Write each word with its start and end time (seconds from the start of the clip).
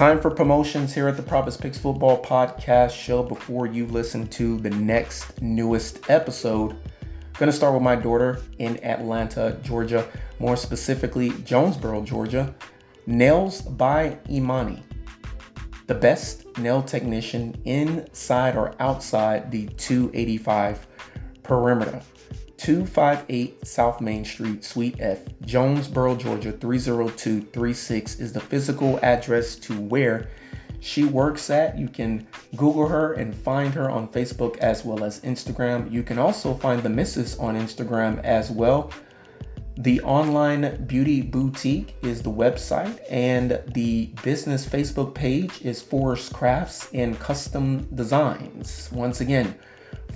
Time 0.00 0.18
for 0.18 0.30
promotions 0.30 0.94
here 0.94 1.08
at 1.08 1.18
the 1.18 1.22
Profits 1.22 1.58
Picks 1.58 1.76
Football 1.76 2.22
Podcast 2.22 2.92
Show 2.92 3.22
before 3.22 3.66
you 3.66 3.84
listen 3.84 4.26
to 4.28 4.56
the 4.56 4.70
next 4.70 5.42
newest 5.42 6.08
episode. 6.08 6.74
Gonna 7.34 7.52
start 7.52 7.74
with 7.74 7.82
my 7.82 7.96
daughter 7.96 8.40
in 8.60 8.82
Atlanta, 8.82 9.58
Georgia, 9.62 10.08
more 10.38 10.56
specifically 10.56 11.34
Jonesboro, 11.44 12.00
Georgia. 12.02 12.54
Nails 13.06 13.60
by 13.60 14.16
Imani, 14.30 14.82
the 15.86 15.94
best 15.94 16.46
nail 16.56 16.82
technician 16.82 17.60
inside 17.66 18.56
or 18.56 18.74
outside 18.80 19.50
the 19.50 19.66
285 19.66 20.86
perimeter. 21.42 22.00
258 22.60 23.66
South 23.66 24.02
Main 24.02 24.22
Street, 24.22 24.62
Suite 24.62 24.96
F, 25.00 25.20
Jonesboro, 25.46 26.14
Georgia 26.14 26.52
30236 26.52 28.20
is 28.20 28.34
the 28.34 28.40
physical 28.40 29.00
address 29.02 29.56
to 29.56 29.72
where 29.80 30.28
she 30.80 31.04
works 31.04 31.48
at. 31.48 31.78
You 31.78 31.88
can 31.88 32.26
Google 32.56 32.86
her 32.86 33.14
and 33.14 33.34
find 33.34 33.72
her 33.72 33.88
on 33.90 34.08
Facebook 34.08 34.58
as 34.58 34.84
well 34.84 35.04
as 35.04 35.20
Instagram. 35.20 35.90
You 35.90 36.02
can 36.02 36.18
also 36.18 36.52
find 36.52 36.82
the 36.82 36.90
missus 36.90 37.38
on 37.38 37.56
Instagram 37.56 38.22
as 38.24 38.50
well. 38.50 38.90
The 39.78 40.02
online 40.02 40.84
beauty 40.84 41.22
boutique 41.22 41.96
is 42.02 42.20
the 42.20 42.30
website, 42.30 43.00
and 43.08 43.62
the 43.68 44.12
business 44.22 44.66
Facebook 44.66 45.14
page 45.14 45.62
is 45.62 45.80
Forrest 45.80 46.34
Crafts 46.34 46.90
and 46.92 47.18
Custom 47.18 47.88
Designs. 47.94 48.90
Once 48.92 49.22
again, 49.22 49.54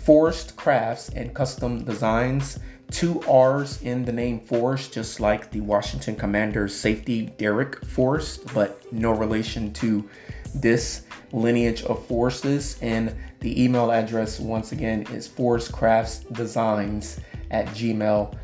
Forrest 0.05 0.55
Crafts 0.57 1.09
and 1.11 1.33
Custom 1.33 1.83
Designs. 1.83 2.59
Two 2.91 3.23
R's 3.23 3.81
in 3.81 4.05
the 4.05 4.13
name 4.13 4.39
Forrest, 4.41 4.93
just 4.93 5.19
like 5.19 5.51
the 5.51 5.61
Washington 5.61 6.15
Commanders 6.15 6.77
safety 6.77 7.33
Darrick 7.39 7.83
Forrest, 7.87 8.53
but 8.53 8.93
no 8.93 9.13
relation 9.13 9.73
to 9.73 10.07
this 10.55 11.07
lineage 11.33 11.83
of 11.85 12.05
forces. 12.07 12.77
And 12.83 13.17
the 13.41 13.65
email 13.65 13.91
address, 13.91 14.39
once 14.39 14.73
again, 14.73 15.07
is 15.11 15.27
forrestcraftsdesigns 15.27 17.21
at 17.51 17.67
gmail.com. 17.69 18.35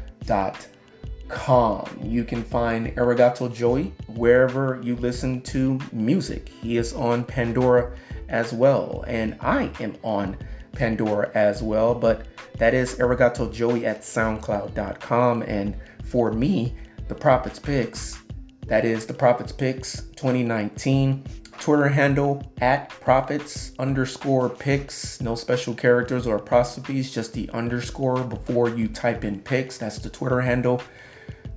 You 2.02 2.24
can 2.24 2.42
find 2.42 2.96
Arigato 2.96 3.54
Joey 3.54 3.92
wherever 4.08 4.80
you 4.82 4.96
listen 4.96 5.42
to 5.42 5.78
music. 5.92 6.48
He 6.48 6.78
is 6.78 6.94
on 6.94 7.22
Pandora 7.22 7.94
as 8.30 8.54
well, 8.54 9.04
and 9.06 9.36
I 9.40 9.70
am 9.80 9.96
on 10.02 10.38
Pandora 10.72 11.30
as 11.34 11.62
well. 11.62 11.94
But 11.94 12.26
that 12.58 12.74
is 12.74 12.96
Arigato 12.96 13.52
Joey 13.52 13.86
at 13.86 14.02
SoundCloud.com. 14.02 15.42
And 15.42 15.76
for 16.04 16.32
me, 16.32 16.74
the 17.08 17.14
Profits 17.14 17.58
Picks, 17.58 18.18
that 18.66 18.84
is 18.84 19.06
the 19.06 19.14
Profits 19.14 19.52
Picks 19.52 20.02
2019. 20.16 21.24
Twitter 21.60 21.88
handle 21.88 22.42
at 22.62 22.88
profits 22.88 23.72
underscore 23.78 24.48
picks. 24.48 25.20
No 25.20 25.34
special 25.34 25.74
characters 25.74 26.26
or 26.26 26.36
apostrophes, 26.36 27.12
just 27.12 27.34
the 27.34 27.50
underscore 27.50 28.24
before 28.24 28.70
you 28.70 28.88
type 28.88 29.24
in 29.24 29.40
picks. 29.40 29.76
That's 29.76 29.98
the 29.98 30.08
Twitter 30.08 30.40
handle. 30.40 30.80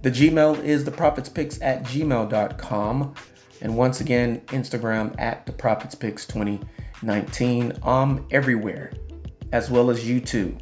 The 0.01 0.11
Gmail 0.11 0.61
is 0.61 0.83
the 0.83 0.91
profits 0.91 1.29
picks 1.29 1.61
at 1.61 1.83
gmail.com. 1.83 3.15
And 3.61 3.77
once 3.77 4.01
again, 4.01 4.41
Instagram 4.47 5.15
at 5.17 5.45
the 5.45 5.53
profits 7.05 7.37
picks 7.37 7.39
2019. 7.39 7.73
I'm 7.83 7.87
um, 7.87 8.27
everywhere 8.31 8.91
as 9.51 9.69
well 9.69 9.89
as 9.89 10.03
YouTube. 10.03 10.59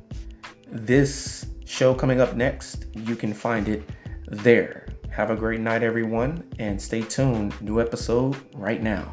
This 0.67 1.45
show 1.65 1.93
coming 1.93 2.19
up 2.21 2.35
next, 2.35 2.85
you 2.95 3.15
can 3.15 3.33
find 3.33 3.67
it 3.67 3.83
there. 4.27 4.87
Have 5.09 5.29
a 5.29 5.35
great 5.35 5.59
night, 5.59 5.83
everyone, 5.83 6.43
and 6.59 6.81
stay 6.81 7.01
tuned. 7.01 7.59
New 7.61 7.81
episode 7.81 8.37
right 8.55 8.81
now. 8.81 9.11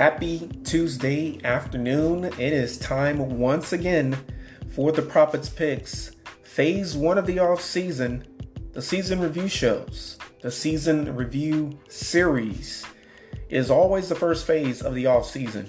Happy 0.00 0.48
Tuesday 0.64 1.38
afternoon. 1.44 2.24
It 2.24 2.54
is 2.54 2.78
time 2.78 3.38
once 3.38 3.74
again 3.74 4.16
for 4.70 4.92
the 4.92 5.02
Profits 5.02 5.50
Picks, 5.50 6.12
phase 6.42 6.96
one 6.96 7.18
of 7.18 7.26
the 7.26 7.38
off 7.38 7.60
season, 7.60 8.24
the 8.72 8.80
season 8.80 9.20
review 9.20 9.46
shows. 9.46 10.16
The 10.40 10.50
season 10.50 11.14
review 11.14 11.78
series 11.90 12.86
is 13.50 13.70
always 13.70 14.08
the 14.08 14.14
first 14.14 14.46
phase 14.46 14.80
of 14.80 14.94
the 14.94 15.04
off 15.04 15.26
season 15.26 15.66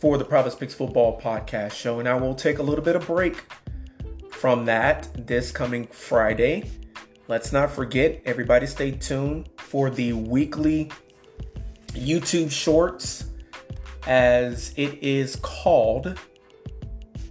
for 0.00 0.16
the 0.16 0.24
Profits 0.24 0.56
Picks 0.56 0.72
Football 0.72 1.20
Podcast 1.20 1.72
Show. 1.72 2.00
And 2.00 2.08
I 2.08 2.14
will 2.14 2.34
take 2.34 2.60
a 2.60 2.62
little 2.62 2.82
bit 2.82 2.96
of 2.96 3.06
break 3.06 3.44
from 4.30 4.64
that 4.64 5.10
this 5.26 5.52
coming 5.52 5.86
Friday. 5.88 6.70
Let's 7.28 7.52
not 7.52 7.70
forget, 7.70 8.22
everybody 8.24 8.66
stay 8.66 8.92
tuned 8.92 9.50
for 9.58 9.90
the 9.90 10.14
weekly 10.14 10.90
YouTube 11.88 12.50
shorts 12.50 13.26
as 14.06 14.72
it 14.76 15.02
is 15.02 15.36
called 15.36 16.18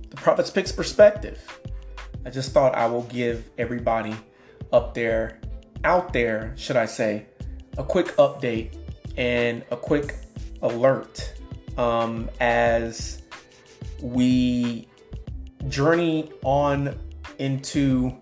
the 0.10 0.16
Prophet's 0.16 0.50
Picks 0.50 0.72
Perspective. 0.72 1.60
I 2.26 2.30
just 2.30 2.52
thought 2.52 2.76
I 2.76 2.86
will 2.86 3.04
give 3.04 3.50
everybody 3.58 4.16
up 4.72 4.94
there, 4.94 5.40
out 5.84 6.14
there, 6.14 6.54
should 6.58 6.76
I 6.76 6.86
say, 6.86 7.26
a 7.78 7.84
quick 7.84 8.08
update 8.18 8.78
and 9.18 9.64
a 9.72 9.78
quick 9.78 10.16
alert 10.62 11.34
um, 11.78 12.30
as 12.40 13.22
we 14.02 14.88
journey 15.68 16.32
on 16.44 16.98
into 17.38 18.16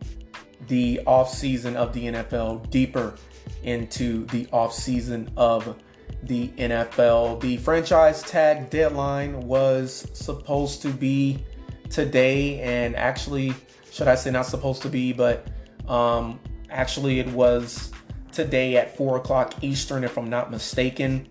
the 0.68 1.02
off 1.06 1.30
season 1.30 1.76
of 1.76 1.94
the 1.94 2.06
NFL, 2.06 2.70
deeper 2.70 3.16
into 3.64 4.26
the 4.28 4.48
off 4.52 4.74
season 4.74 5.32
of 5.38 5.76
the 6.24 6.50
NFL. 6.50 7.40
The 7.42 7.58
franchise 7.58 8.22
tag 8.24 8.70
deadline 8.70 9.42
was 9.42 10.08
supposed 10.14 10.82
to 10.82 10.90
be 10.90 11.44
today, 11.90 12.60
and 12.62 12.96
actually, 12.96 13.54
should 13.92 14.08
I 14.08 14.16
say 14.16 14.32
not 14.32 14.46
supposed 14.46 14.82
to 14.84 14.90
be, 14.90 15.14
but 15.14 15.48
um, 15.88 16.40
actually, 16.70 17.20
it 17.20 17.28
was 17.30 17.92
today 18.32 18.78
at 18.78 18.96
4 18.98 19.18
o'clock 19.18 19.64
Eastern, 19.64 20.04
if 20.04 20.18
I'm 20.18 20.30
not 20.30 20.52
mistaken. 20.52 21.28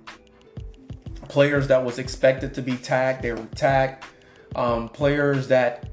Players 1.29 1.69
that 1.69 1.85
was 1.85 1.99
expected 1.99 2.55
to 2.55 2.63
be 2.63 2.77
tagged, 2.77 3.23
they 3.23 3.33
were 3.33 3.47
tagged. 3.55 4.05
Um, 4.55 4.89
players 4.89 5.49
that 5.49 5.91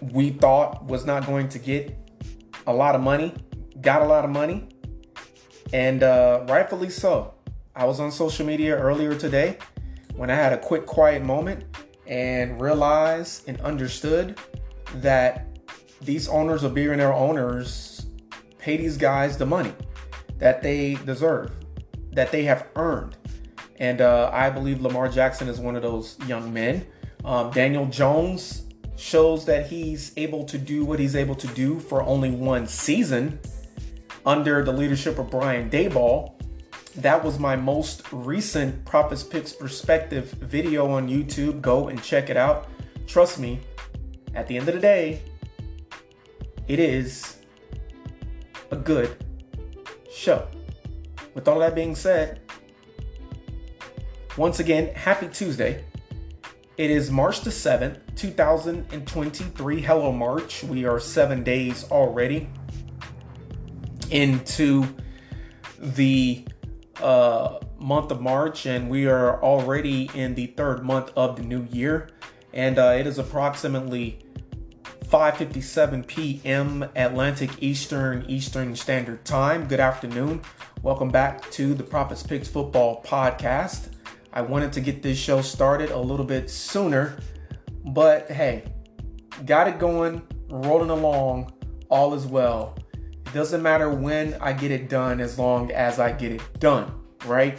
we 0.00 0.30
thought 0.30 0.84
was 0.86 1.04
not 1.04 1.26
going 1.26 1.48
to 1.50 1.58
get 1.58 1.96
a 2.66 2.72
lot 2.72 2.94
of 2.94 3.02
money, 3.02 3.34
got 3.80 4.02
a 4.02 4.06
lot 4.06 4.24
of 4.24 4.30
money 4.30 4.69
and 5.72 6.02
uh, 6.02 6.44
rightfully 6.48 6.90
so. 6.90 7.34
I 7.74 7.84
was 7.84 8.00
on 8.00 8.10
social 8.10 8.44
media 8.44 8.76
earlier 8.76 9.14
today 9.14 9.58
when 10.16 10.30
I 10.30 10.34
had 10.34 10.52
a 10.52 10.58
quick 10.58 10.86
quiet 10.86 11.22
moment 11.22 11.64
and 12.06 12.60
realized 12.60 13.48
and 13.48 13.60
understood 13.60 14.38
that 14.96 15.46
these 16.02 16.28
owners 16.28 16.64
of 16.64 16.74
billionaire 16.74 17.12
owners 17.12 18.06
pay 18.58 18.76
these 18.76 18.96
guys 18.96 19.38
the 19.38 19.46
money 19.46 19.72
that 20.38 20.62
they 20.62 20.94
deserve, 21.06 21.52
that 22.12 22.32
they 22.32 22.42
have 22.44 22.66
earned. 22.76 23.16
And 23.78 24.00
uh, 24.00 24.30
I 24.32 24.50
believe 24.50 24.80
Lamar 24.80 25.08
Jackson 25.08 25.48
is 25.48 25.60
one 25.60 25.76
of 25.76 25.82
those 25.82 26.18
young 26.26 26.52
men. 26.52 26.86
Um, 27.24 27.50
Daniel 27.50 27.86
Jones 27.86 28.64
shows 28.96 29.46
that 29.46 29.66
he's 29.66 30.12
able 30.16 30.44
to 30.44 30.58
do 30.58 30.84
what 30.84 30.98
he's 30.98 31.16
able 31.16 31.34
to 31.36 31.46
do 31.48 31.78
for 31.78 32.02
only 32.02 32.30
one 32.30 32.66
season 32.66 33.38
under 34.30 34.62
the 34.62 34.72
leadership 34.72 35.18
of 35.18 35.28
Brian 35.28 35.68
Daboll. 35.68 36.40
That 36.98 37.24
was 37.24 37.40
my 37.40 37.56
most 37.56 38.04
recent 38.12 38.84
Profits 38.84 39.24
Picks 39.24 39.52
Perspective 39.52 40.30
video 40.30 40.88
on 40.88 41.08
YouTube. 41.08 41.60
Go 41.60 41.88
and 41.88 42.00
check 42.00 42.30
it 42.30 42.36
out. 42.36 42.68
Trust 43.08 43.40
me, 43.40 43.58
at 44.36 44.46
the 44.46 44.56
end 44.56 44.68
of 44.68 44.76
the 44.76 44.80
day, 44.80 45.20
it 46.68 46.78
is 46.78 47.38
a 48.70 48.76
good 48.76 49.16
show. 50.08 50.46
With 51.34 51.48
all 51.48 51.58
that 51.58 51.74
being 51.74 51.96
said, 51.96 52.38
once 54.36 54.60
again, 54.60 54.94
happy 54.94 55.26
Tuesday. 55.26 55.84
It 56.76 56.92
is 56.92 57.10
March 57.10 57.40
the 57.40 57.50
7th, 57.50 57.98
2023. 58.14 59.80
Hello, 59.80 60.12
March. 60.12 60.62
We 60.62 60.84
are 60.84 61.00
seven 61.00 61.42
days 61.42 61.84
already 61.90 62.48
into 64.10 64.86
the 65.78 66.44
uh, 67.00 67.58
month 67.78 68.10
of 68.10 68.20
March, 68.20 68.66
and 68.66 68.90
we 68.90 69.06
are 69.06 69.42
already 69.42 70.10
in 70.14 70.34
the 70.34 70.46
third 70.48 70.84
month 70.84 71.10
of 71.16 71.36
the 71.36 71.42
new 71.42 71.64
year. 71.70 72.10
and 72.52 72.78
uh, 72.78 72.96
it 72.98 73.06
is 73.06 73.18
approximately 73.18 74.18
5:57 75.06 76.06
p.m. 76.06 76.84
Atlantic 76.94 77.50
Eastern 77.60 78.24
Eastern 78.28 78.76
Standard 78.76 79.24
Time. 79.24 79.66
Good 79.66 79.80
afternoon. 79.80 80.42
Welcome 80.82 81.08
back 81.08 81.50
to 81.52 81.74
the 81.74 81.82
Prophets 81.82 82.22
Picks 82.22 82.48
Football 82.48 83.02
Podcast. 83.02 83.88
I 84.32 84.42
wanted 84.42 84.72
to 84.74 84.80
get 84.80 85.02
this 85.02 85.18
show 85.18 85.42
started 85.42 85.90
a 85.90 85.98
little 85.98 86.24
bit 86.24 86.48
sooner, 86.48 87.18
but 87.86 88.30
hey, 88.30 88.72
got 89.46 89.66
it 89.66 89.78
going, 89.78 90.22
rolling 90.48 90.90
along, 90.90 91.52
all 91.88 92.14
is 92.14 92.26
well. 92.26 92.76
Doesn't 93.32 93.62
matter 93.62 93.90
when 93.90 94.34
I 94.40 94.52
get 94.52 94.70
it 94.70 94.88
done 94.88 95.20
as 95.20 95.38
long 95.38 95.70
as 95.70 95.98
I 96.00 96.12
get 96.12 96.32
it 96.32 96.60
done, 96.60 96.92
right? 97.26 97.58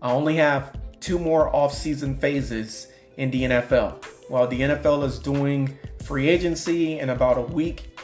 I 0.00 0.12
only 0.12 0.36
have 0.36 0.78
two 1.00 1.18
more 1.18 1.54
off-season 1.54 2.18
phases 2.18 2.88
in 3.16 3.30
the 3.30 3.42
NFL. 3.42 4.04
While 4.28 4.46
the 4.46 4.60
NFL 4.60 5.04
is 5.04 5.18
doing 5.18 5.76
free 6.04 6.28
agency 6.28 7.00
in 7.00 7.10
about 7.10 7.36
a 7.36 7.42
week, 7.42 7.98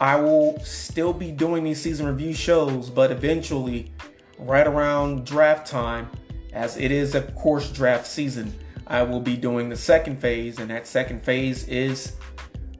I 0.00 0.16
will 0.16 0.58
still 0.60 1.14
be 1.14 1.30
doing 1.30 1.64
these 1.64 1.80
season 1.80 2.06
review 2.06 2.34
shows, 2.34 2.90
but 2.90 3.10
eventually, 3.10 3.90
right 4.38 4.66
around 4.66 5.24
draft 5.24 5.66
time, 5.66 6.10
as 6.52 6.76
it 6.76 6.90
is, 6.90 7.14
of 7.14 7.34
course, 7.34 7.70
draft 7.70 8.06
season, 8.06 8.52
I 8.86 9.02
will 9.02 9.20
be 9.20 9.36
doing 9.36 9.70
the 9.70 9.76
second 9.76 10.20
phase, 10.20 10.58
and 10.58 10.70
that 10.70 10.86
second 10.86 11.22
phase 11.22 11.66
is 11.68 12.16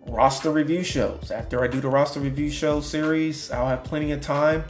roster 0.08 0.50
review 0.50 0.82
shows. 0.82 1.30
After 1.30 1.62
I 1.62 1.68
do 1.68 1.80
the 1.80 1.88
roster 1.88 2.20
review 2.20 2.50
show 2.50 2.80
series, 2.80 3.50
I'll 3.50 3.66
have 3.66 3.84
plenty 3.84 4.12
of 4.12 4.20
time 4.20 4.64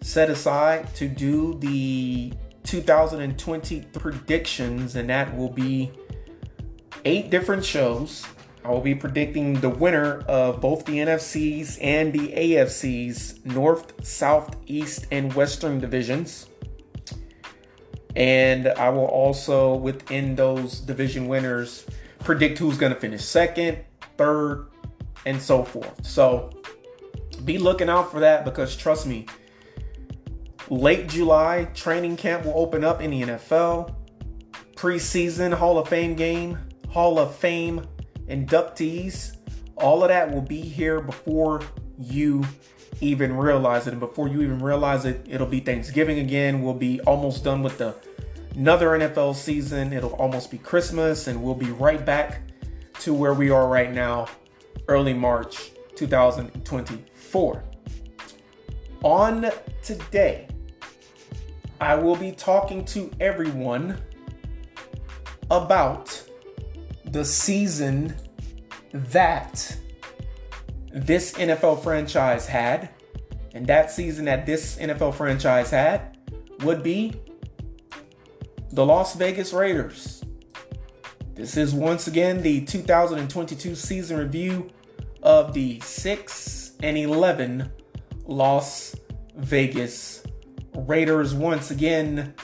set 0.00 0.30
aside 0.30 0.92
to 0.96 1.08
do 1.08 1.58
the 1.60 2.32
2020 2.64 3.80
predictions, 3.92 4.96
and 4.96 5.08
that 5.08 5.36
will 5.36 5.48
be 5.48 5.90
eight 7.04 7.30
different 7.30 7.64
shows. 7.64 8.26
I 8.64 8.70
will 8.70 8.80
be 8.80 8.94
predicting 8.94 9.54
the 9.60 9.68
winner 9.68 10.20
of 10.20 10.60
both 10.60 10.84
the 10.84 10.98
NFCs 10.98 11.78
and 11.80 12.12
the 12.12 12.32
AFCs, 12.32 13.44
North, 13.44 14.04
South, 14.06 14.56
East, 14.66 15.06
and 15.10 15.32
Western 15.34 15.80
divisions. 15.80 16.48
And 18.14 18.68
I 18.68 18.88
will 18.90 19.06
also, 19.06 19.74
within 19.74 20.36
those 20.36 20.80
division 20.80 21.26
winners, 21.26 21.86
predict 22.20 22.58
who's 22.58 22.76
going 22.76 22.92
to 22.94 23.00
finish 23.00 23.24
second, 23.24 23.78
third, 24.22 24.68
and 25.26 25.40
so 25.40 25.64
forth. 25.64 26.04
So 26.06 26.50
be 27.44 27.58
looking 27.58 27.88
out 27.88 28.10
for 28.10 28.20
that 28.20 28.44
because 28.44 28.76
trust 28.76 29.06
me, 29.06 29.26
late 30.68 31.08
July, 31.08 31.64
training 31.74 32.16
camp 32.16 32.44
will 32.44 32.56
open 32.56 32.84
up 32.84 33.00
in 33.00 33.10
the 33.10 33.22
NFL. 33.22 33.94
Preseason 34.76 35.52
Hall 35.52 35.78
of 35.78 35.88
Fame 35.88 36.14
game 36.14 36.58
Hall 36.88 37.18
of 37.18 37.34
Fame 37.34 37.86
inductees. 38.28 39.36
All 39.76 40.02
of 40.02 40.08
that 40.08 40.30
will 40.30 40.42
be 40.42 40.60
here 40.60 41.00
before 41.00 41.62
you 41.98 42.44
even 43.00 43.36
realize 43.36 43.86
it. 43.86 43.92
And 43.92 44.00
before 44.00 44.28
you 44.28 44.42
even 44.42 44.60
realize 44.60 45.04
it, 45.04 45.26
it'll 45.28 45.46
be 45.46 45.60
Thanksgiving 45.60 46.18
again. 46.18 46.62
We'll 46.62 46.74
be 46.74 47.00
almost 47.02 47.42
done 47.42 47.62
with 47.62 47.78
the 47.78 47.94
another 48.54 48.90
NFL 48.90 49.34
season. 49.34 49.92
It'll 49.92 50.14
almost 50.14 50.50
be 50.50 50.58
Christmas, 50.58 51.26
and 51.26 51.42
we'll 51.42 51.54
be 51.54 51.70
right 51.72 52.04
back 52.04 52.42
to 53.02 53.12
where 53.12 53.34
we 53.34 53.50
are 53.50 53.66
right 53.66 53.92
now, 53.92 54.28
early 54.86 55.12
March 55.12 55.72
2024. 55.96 57.64
On 59.02 59.50
today, 59.82 60.46
I 61.80 61.96
will 61.96 62.14
be 62.14 62.30
talking 62.30 62.84
to 62.84 63.10
everyone 63.18 64.00
about 65.50 66.22
the 67.06 67.24
season 67.24 68.14
that 68.92 69.76
this 70.92 71.32
NFL 71.32 71.82
franchise 71.82 72.46
had, 72.46 72.90
and 73.52 73.66
that 73.66 73.90
season 73.90 74.26
that 74.26 74.46
this 74.46 74.76
NFL 74.76 75.14
franchise 75.14 75.70
had 75.70 76.18
would 76.60 76.84
be 76.84 77.20
the 78.70 78.86
Las 78.86 79.16
Vegas 79.16 79.52
Raiders. 79.52 80.21
This 81.34 81.56
is 81.56 81.72
once 81.72 82.08
again 82.08 82.42
the 82.42 82.62
2022 82.66 83.74
season 83.74 84.18
review 84.18 84.70
of 85.22 85.54
the 85.54 85.80
6 85.80 86.72
and 86.82 86.98
11 86.98 87.72
Las 88.26 88.94
Vegas 89.36 90.24
Raiders. 90.74 91.32
Once 91.32 91.70
again, 91.70 92.34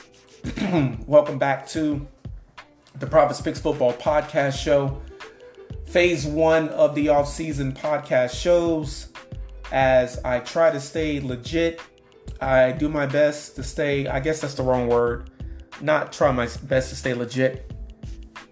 welcome 1.07 1.39
back 1.39 1.69
to 1.69 2.09
the 2.99 3.07
Prophets 3.07 3.43
Picks 3.43 3.61
Football 3.61 3.93
Podcast 3.93 4.57
Show. 4.57 5.03
Phase 5.85 6.25
one 6.25 6.71
of 6.71 6.95
the 6.95 7.11
off-season 7.11 7.73
podcast 7.73 8.41
shows. 8.41 9.09
As 9.71 10.19
I 10.25 10.41
try 10.41 10.71
to 10.71 10.81
stay 10.81 11.21
legit, 11.21 11.83
I 12.41 12.73
do 12.73 12.89
my 12.89 13.05
best 13.05 13.55
to 13.57 13.63
stay. 13.63 14.07
I 14.07 14.19
guess 14.21 14.41
that's 14.41 14.55
the 14.55 14.63
wrong 14.63 14.89
word. 14.89 15.29
Not 15.83 16.11
try 16.11 16.33
my 16.33 16.49
best 16.63 16.89
to 16.89 16.97
stay 16.97 17.13
legit. 17.13 17.71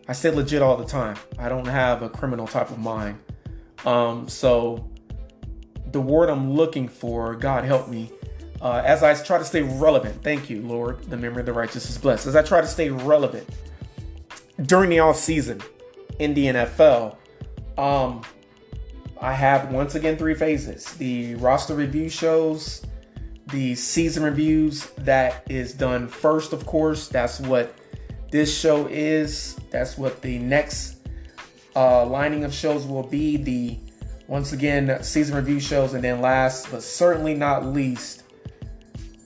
I 0.08 0.12
stay 0.12 0.31
legit 0.31 0.62
all 0.62 0.76
the 0.76 0.85
time. 0.85 1.17
I 1.38 1.49
don't 1.49 1.67
have 1.67 2.03
a 2.03 2.08
criminal 2.08 2.47
type 2.47 2.70
of 2.70 2.79
mind. 2.79 3.19
Um, 3.85 4.29
so 4.29 4.88
the 5.93 6.00
word 6.00 6.29
I'm 6.29 6.53
looking 6.53 6.88
for, 6.88 7.35
God 7.35 7.64
help 7.64 7.88
me, 7.88 8.11
uh, 8.61 8.82
as 8.85 9.03
I 9.03 9.14
try 9.14 9.38
to 9.38 9.44
stay 9.44 9.62
relevant. 9.62 10.23
Thank 10.23 10.49
you, 10.49 10.62
Lord. 10.62 11.05
The 11.05 11.17
memory 11.17 11.41
of 11.41 11.47
the 11.47 11.53
righteous 11.53 11.88
is 11.91 11.99
blessed. 11.99 12.26
As 12.26 12.37
I 12.37 12.43
try 12.43 12.61
to 12.61 12.67
stay 12.67 12.91
relevant 12.91 13.49
during 14.62 14.91
the 14.91 15.00
off 15.00 15.17
season 15.17 15.61
in 16.19 16.35
the 16.35 16.47
NFL, 16.47 17.17
um, 17.76 18.23
I 19.20 19.32
have 19.32 19.70
once 19.70 19.94
again 19.94 20.17
three 20.17 20.35
phases: 20.35 20.85
the 20.94 21.35
roster 21.37 21.75
review 21.75 22.08
shows, 22.08 22.82
the 23.49 23.75
season 23.75 24.23
reviews. 24.23 24.87
That 24.99 25.44
is 25.49 25.73
done 25.73 26.08
first, 26.08 26.53
of 26.53 26.67
course. 26.67 27.08
That's 27.08 27.41
what 27.41 27.75
this 28.31 28.56
show 28.56 28.87
is. 28.87 29.56
That's 29.70 29.96
what 29.99 30.23
the 30.23 30.38
next 30.38 30.96
uh, 31.75 32.05
lining 32.06 32.44
of 32.44 32.55
shows 32.55 32.87
will 32.87 33.02
be. 33.02 33.37
The 33.37 33.78
once 34.28 34.52
again 34.52 35.02
season 35.02 35.37
review 35.37 35.61
shows, 35.61 35.94
and 35.94 36.02
then 36.02 36.20
last 36.20 36.70
but 36.70 36.82
certainly 36.82 37.34
not 37.34 37.64
least, 37.67 38.25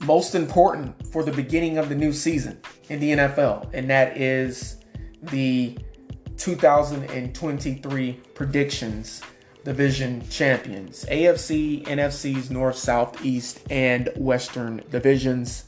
most 0.01 0.35
important 0.35 1.07
for 1.13 1.23
the 1.23 1.33
beginning 1.33 1.79
of 1.79 1.89
the 1.89 1.95
new 1.95 2.13
season 2.13 2.61
in 2.89 3.01
the 3.01 3.13
NFL, 3.13 3.71
and 3.73 3.89
that 3.91 4.17
is 4.17 4.79
the 5.23 5.79
2023 6.37 8.13
predictions 8.35 9.23
division 9.65 10.27
champions 10.31 11.05
AFC, 11.07 11.85
NFC's 11.85 12.51
North, 12.51 12.77
South, 12.77 13.25
East, 13.25 13.61
and 13.71 14.11
Western 14.17 14.83
divisions. 14.91 15.65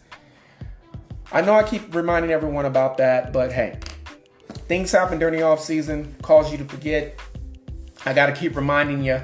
I 1.32 1.40
know 1.40 1.54
I 1.54 1.62
keep 1.62 1.94
reminding 1.94 2.30
everyone 2.30 2.66
about 2.66 2.98
that, 2.98 3.32
but 3.32 3.50
hey, 3.50 3.78
things 4.68 4.92
happen 4.92 5.18
during 5.18 5.34
the 5.34 5.42
off 5.42 5.60
season, 5.60 6.14
cause 6.20 6.52
you 6.52 6.58
to 6.58 6.64
forget. 6.64 7.18
I 8.04 8.12
got 8.12 8.26
to 8.26 8.32
keep 8.32 8.54
reminding 8.54 9.02
you. 9.02 9.18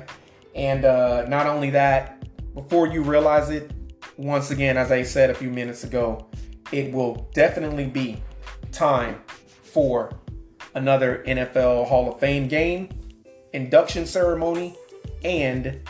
And 0.54 0.86
uh, 0.86 1.26
not 1.28 1.46
only 1.46 1.68
that, 1.70 2.24
before 2.54 2.86
you 2.86 3.02
realize 3.02 3.50
it, 3.50 3.72
once 4.16 4.50
again, 4.50 4.78
as 4.78 4.90
I 4.90 5.02
said 5.02 5.28
a 5.28 5.34
few 5.34 5.50
minutes 5.50 5.84
ago, 5.84 6.26
it 6.72 6.92
will 6.92 7.28
definitely 7.34 7.86
be 7.86 8.22
time 8.72 9.20
for 9.62 10.10
another 10.74 11.22
NFL 11.26 11.86
Hall 11.86 12.10
of 12.10 12.18
Fame 12.20 12.48
game, 12.48 12.88
induction 13.52 14.06
ceremony, 14.06 14.74
and 15.24 15.86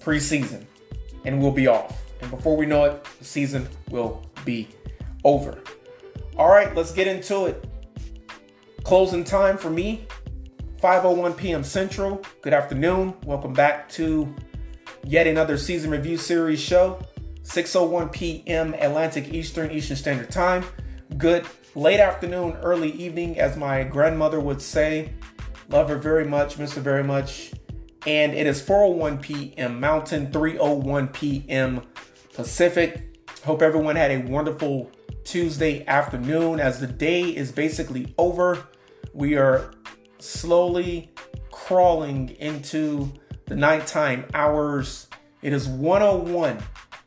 preseason. 0.00 0.64
And 1.24 1.40
we'll 1.40 1.52
be 1.52 1.68
off. 1.68 2.02
And 2.20 2.30
before 2.30 2.54
we 2.54 2.66
know 2.66 2.84
it, 2.84 3.04
the 3.18 3.24
season 3.24 3.66
will 3.90 4.22
be 4.44 4.68
over. 5.24 5.58
All 6.36 6.50
right, 6.50 6.74
let's 6.74 6.92
get 6.92 7.06
into 7.06 7.46
it. 7.46 7.64
Closing 8.84 9.24
time 9.24 9.56
for 9.56 9.70
me, 9.70 10.06
5:01 10.80 11.36
p.m. 11.36 11.62
Central. 11.62 12.22
Good 12.40 12.52
afternoon. 12.52 13.14
Welcome 13.24 13.52
back 13.52 13.88
to 13.90 14.34
yet 15.04 15.26
another 15.26 15.56
season 15.56 15.90
review 15.90 16.16
series 16.16 16.60
show. 16.60 17.00
6:01 17.42 18.12
p.m. 18.12 18.74
Atlantic 18.74 19.32
Eastern 19.32 19.70
Eastern 19.70 19.96
Standard 19.96 20.30
Time. 20.30 20.64
Good 21.18 21.46
late 21.74 22.00
afternoon, 22.00 22.56
early 22.62 22.92
evening, 22.92 23.38
as 23.38 23.56
my 23.56 23.84
grandmother 23.84 24.40
would 24.40 24.60
say. 24.60 25.12
Love 25.68 25.88
her 25.88 25.98
very 25.98 26.26
much, 26.26 26.58
miss 26.58 26.74
her 26.74 26.80
very 26.80 27.04
much. 27.04 27.52
And 28.06 28.34
it 28.34 28.46
is 28.46 28.60
4:01 28.60 29.22
p.m. 29.22 29.78
Mountain, 29.78 30.32
3:01 30.32 31.12
p.m. 31.12 31.82
Pacific. 32.34 33.08
Hope 33.44 33.62
everyone 33.62 33.96
had 33.96 34.10
a 34.10 34.18
wonderful 34.28 34.90
Tuesday 35.24 35.86
afternoon 35.86 36.60
as 36.60 36.80
the 36.80 36.86
day 36.86 37.22
is 37.22 37.52
basically 37.52 38.14
over. 38.18 38.66
We 39.12 39.36
are 39.36 39.72
slowly 40.18 41.10
crawling 41.50 42.30
into 42.40 43.12
the 43.46 43.54
nighttime 43.54 44.26
hours. 44.34 45.08
It 45.42 45.52
is 45.52 45.68
101 45.68 46.58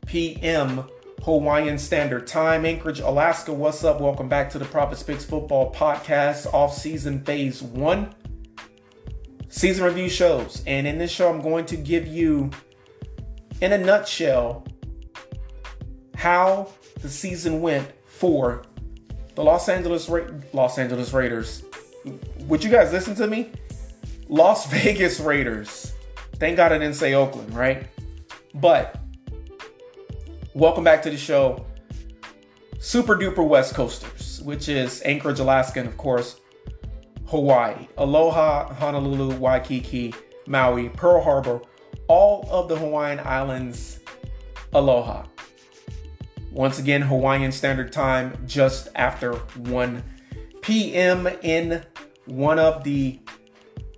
p.m. 0.06 0.84
Hawaiian 1.22 1.78
Standard 1.78 2.26
Time, 2.26 2.64
Anchorage, 2.64 3.00
Alaska. 3.00 3.52
What's 3.52 3.82
up? 3.84 4.00
Welcome 4.00 4.28
back 4.28 4.48
to 4.50 4.58
the 4.58 4.64
Prophets 4.64 5.02
Picks 5.02 5.24
Football 5.24 5.72
Podcast, 5.74 6.52
off 6.54 6.72
season 6.72 7.24
phase 7.24 7.62
one, 7.62 8.14
season 9.48 9.84
review 9.84 10.08
shows. 10.08 10.62
And 10.66 10.86
in 10.86 10.98
this 10.98 11.10
show, 11.10 11.32
I'm 11.32 11.42
going 11.42 11.66
to 11.66 11.76
give 11.76 12.06
you, 12.06 12.50
in 13.60 13.72
a 13.72 13.78
nutshell, 13.78 14.66
how 16.14 16.68
the 17.02 17.08
season 17.08 17.60
went 17.60 17.92
for 18.18 18.62
the 19.34 19.44
Los 19.44 19.68
Angeles 19.68 20.08
Ra- 20.08 20.26
Los 20.52 20.78
Angeles 20.78 21.12
Raiders. 21.12 21.62
Would 22.46 22.64
you 22.64 22.70
guys 22.70 22.92
listen 22.92 23.14
to 23.16 23.26
me? 23.26 23.50
Las 24.28 24.66
Vegas 24.70 25.20
Raiders. 25.20 25.92
Thank 26.36 26.56
God 26.56 26.72
I 26.72 26.78
didn't 26.78 26.96
say 26.96 27.14
Oakland, 27.14 27.54
right? 27.54 27.86
But 28.54 28.98
welcome 30.54 30.84
back 30.84 31.02
to 31.02 31.10
the 31.10 31.16
show. 31.16 31.64
Super 32.78 33.16
duper 33.16 33.46
West 33.46 33.74
Coasters, 33.74 34.40
which 34.42 34.68
is 34.68 35.02
Anchorage, 35.04 35.40
Alaska, 35.40 35.80
and 35.80 35.88
of 35.88 35.96
course, 35.96 36.40
Hawaii. 37.26 37.88
Aloha, 37.98 38.72
Honolulu, 38.74 39.36
Waikiki, 39.36 40.14
Maui, 40.46 40.88
Pearl 40.90 41.20
Harbor, 41.22 41.60
all 42.08 42.48
of 42.50 42.68
the 42.68 42.78
Hawaiian 42.78 43.20
Islands. 43.20 44.00
Aloha. 44.72 45.24
Once 46.56 46.78
again, 46.78 47.02
Hawaiian 47.02 47.52
Standard 47.52 47.92
Time, 47.92 48.34
just 48.46 48.88
after 48.94 49.34
1 49.34 50.02
p.m. 50.62 51.28
in 51.42 51.84
one 52.24 52.58
of 52.58 52.82
the 52.82 53.20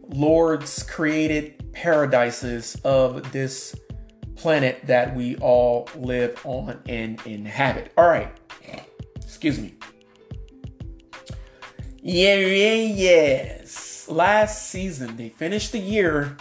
Lord's 0.08 0.82
created 0.82 1.72
paradises 1.72 2.74
of 2.82 3.30
this 3.30 3.76
planet 4.34 4.80
that 4.86 5.14
we 5.14 5.36
all 5.36 5.88
live 5.94 6.44
on 6.44 6.82
and 6.88 7.24
inhabit. 7.24 7.92
All 7.96 8.08
right. 8.08 8.36
Excuse 9.14 9.60
me. 9.60 9.76
Yeah, 12.02 12.38
yeah, 12.38 12.74
yes. 12.74 14.08
Last 14.08 14.70
season, 14.70 15.14
they 15.16 15.28
finished 15.28 15.70
the 15.70 15.78
year 15.78 16.36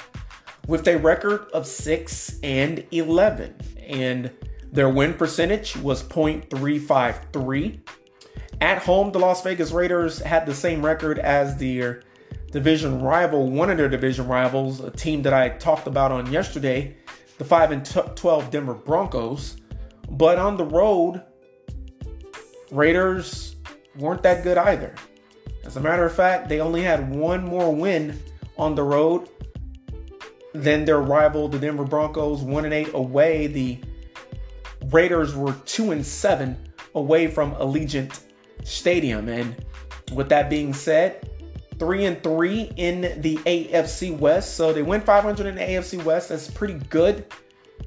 with 0.66 0.88
a 0.88 0.98
record 0.98 1.42
of 1.54 1.68
6 1.68 2.40
and 2.42 2.84
11. 2.90 3.54
And 3.86 4.32
their 4.72 4.90
win 4.90 5.14
percentage 5.14 5.76
was 5.78 6.04
0.353. 6.04 7.80
At 8.60 8.80
home, 8.80 9.12
the 9.12 9.20
Las 9.20 9.44
Vegas 9.44 9.72
Raiders 9.72 10.20
had 10.20 10.46
the 10.46 10.54
same 10.54 10.84
record 10.86 11.20
as 11.20 11.58
their 11.58 12.04
division 12.52 13.02
rival, 13.02 13.50
one 13.50 13.70
of 13.70 13.78
their 13.78 13.90
division 13.90 14.28
rivals, 14.28 14.80
a 14.80 14.90
team 14.90 15.22
that 15.24 15.34
I 15.34 15.50
talked 15.50 15.88
about 15.88 16.12
on 16.12 16.32
yesterday, 16.32 16.98
the 17.38 17.46
5 17.46 17.72
and 17.72 17.86
12 18.16 18.50
Denver 18.50 18.74
Broncos. 18.74 19.58
But 20.10 20.38
on 20.40 20.58
the 20.58 20.66
road, 20.66 21.22
Raiders 22.72 23.56
weren't 23.98 24.24
that 24.24 24.44
good 24.44 24.58
either. 24.58 24.96
As 25.66 25.76
a 25.78 25.82
matter 25.82 26.06
of 26.06 26.14
fact, 26.14 26.50
they 26.50 26.62
only 26.62 26.82
had 26.82 27.14
one 27.14 27.44
more 27.44 27.74
win 27.74 28.20
on 28.58 28.74
the 28.76 28.84
road 28.84 29.30
than 30.54 30.86
their 30.86 31.00
rival, 31.02 31.48
the 31.48 31.60
Denver 31.60 31.84
Broncos, 31.84 32.42
1 32.42 32.66
and 32.66 32.74
8 32.74 32.94
away. 32.94 33.48
The 33.48 33.80
Raiders 34.89 35.36
were 35.36 35.53
2 35.65 35.91
and 35.91 36.06
7 36.06 36.58
away 36.96 37.27
from 37.27 37.53
Allegiant 37.56 38.22
Stadium. 38.63 39.27
And 39.27 39.56
with 40.13 40.29
that 40.29 40.50
being 40.50 40.74
said, 40.74 41.29
3 41.79 42.06
and 42.06 42.24
3 42.24 42.72
in 42.77 43.22
the 43.22 43.38
AFC 43.38 44.17
West. 44.17 44.56
So 44.56 44.74
they 44.74 44.84
went 44.84 45.06
500 45.06 45.46
in 45.46 45.56
the 45.56 45.62
AFC 45.62 46.03
West. 46.03 46.29
That's 46.29 46.50
pretty 46.50 46.75
good. 46.89 47.25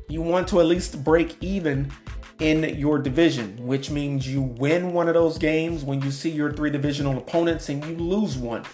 You 0.09 0.23
want 0.23 0.49
to 0.49 0.61
at 0.61 0.67
least 0.67 1.03
break 1.03 1.37
even 1.43 1.91
in 2.39 2.79
your 2.79 2.99
division, 2.99 3.57
which 3.67 3.91
means 3.91 4.27
you 4.27 4.43
win 4.43 4.93
one 4.93 5.09
of 5.09 5.15
those 5.15 5.39
games 5.39 5.85
when 5.85 6.01
you 6.03 6.11
see 6.11 6.31
your 6.31 6.53
three 6.53 6.71
divisional 6.71 7.19
opponents 7.19 7.69
and 7.69 7.85
you 7.85 7.97
lose 7.97 8.37
one 8.37 8.65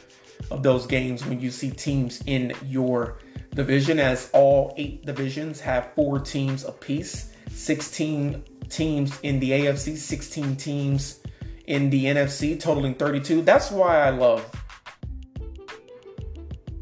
of 0.51 0.63
those 0.63 0.87
games 0.87 1.25
when 1.25 1.41
you 1.41 1.51
see 1.51 1.71
teams 1.71 2.23
in 2.27 2.53
your 2.65 3.19
division, 3.55 3.99
as 3.99 4.31
all 4.33 4.75
eight 4.77 5.05
divisions 5.05 5.61
have 5.61 5.93
four 5.95 6.21
teams 6.21 6.65
apiece 6.65 7.33
16 7.51 8.43
teams 8.69 9.19
in 9.23 9.41
the 9.41 9.51
AFC, 9.51 9.97
16 9.97 10.57
teams 10.57 11.21
in 11.67 11.91
the 11.91 12.07
NFC, 12.07 12.59
totaling 12.59 12.95
32. 12.95 13.43
That's 13.43 13.71
why 13.71 14.01
I 14.01 14.11
love 14.11 14.51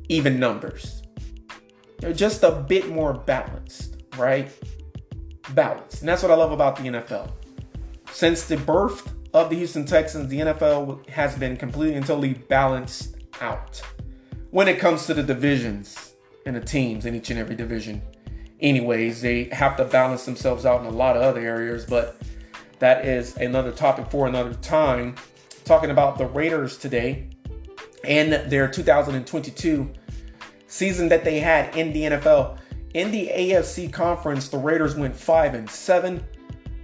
even 0.08 0.38
numbers. 0.38 1.02
They're 1.98 2.12
just 2.12 2.42
a 2.42 2.50
bit 2.50 2.88
more 2.88 3.14
balanced, 3.14 4.02
right? 4.16 4.50
Balanced. 5.50 6.00
And 6.00 6.08
that's 6.08 6.22
what 6.22 6.30
I 6.30 6.34
love 6.34 6.52
about 6.52 6.76
the 6.76 6.82
NFL. 6.82 7.30
Since 8.10 8.46
the 8.46 8.56
birth 8.58 9.14
of 9.32 9.50
the 9.50 9.56
Houston 9.56 9.84
Texans, 9.84 10.28
the 10.28 10.40
NFL 10.40 11.08
has 11.08 11.36
been 11.36 11.56
completely 11.56 11.96
and 11.96 12.06
totally 12.06 12.34
balanced 12.34 13.16
out 13.40 13.82
when 14.50 14.68
it 14.68 14.78
comes 14.78 15.06
to 15.06 15.14
the 15.14 15.22
divisions 15.22 16.14
and 16.46 16.54
the 16.54 16.60
teams 16.60 17.06
in 17.06 17.14
each 17.14 17.30
and 17.30 17.38
every 17.38 17.56
division. 17.56 18.02
Anyways, 18.60 19.20
they 19.20 19.44
have 19.44 19.76
to 19.76 19.84
balance 19.84 20.24
themselves 20.24 20.64
out 20.64 20.80
in 20.80 20.86
a 20.86 20.90
lot 20.90 21.16
of 21.16 21.22
other 21.22 21.40
areas, 21.40 21.84
but 21.84 22.16
that 22.78 23.04
is 23.04 23.36
another 23.36 23.72
topic 23.72 24.10
for 24.10 24.26
another 24.26 24.54
time. 24.54 25.16
Talking 25.64 25.90
about 25.90 26.18
the 26.18 26.26
Raiders 26.26 26.76
today 26.76 27.28
and 28.04 28.32
their 28.50 28.68
2022 28.68 29.90
season 30.66 31.08
that 31.08 31.24
they 31.24 31.40
had 31.40 31.74
in 31.76 31.92
the 31.92 32.02
NFL. 32.02 32.58
In 32.92 33.10
the 33.10 33.28
AFC 33.34 33.92
conference, 33.92 34.48
the 34.48 34.58
Raiders 34.58 34.94
went 34.94 35.16
5 35.16 35.54
and 35.54 35.68
7. 35.68 36.24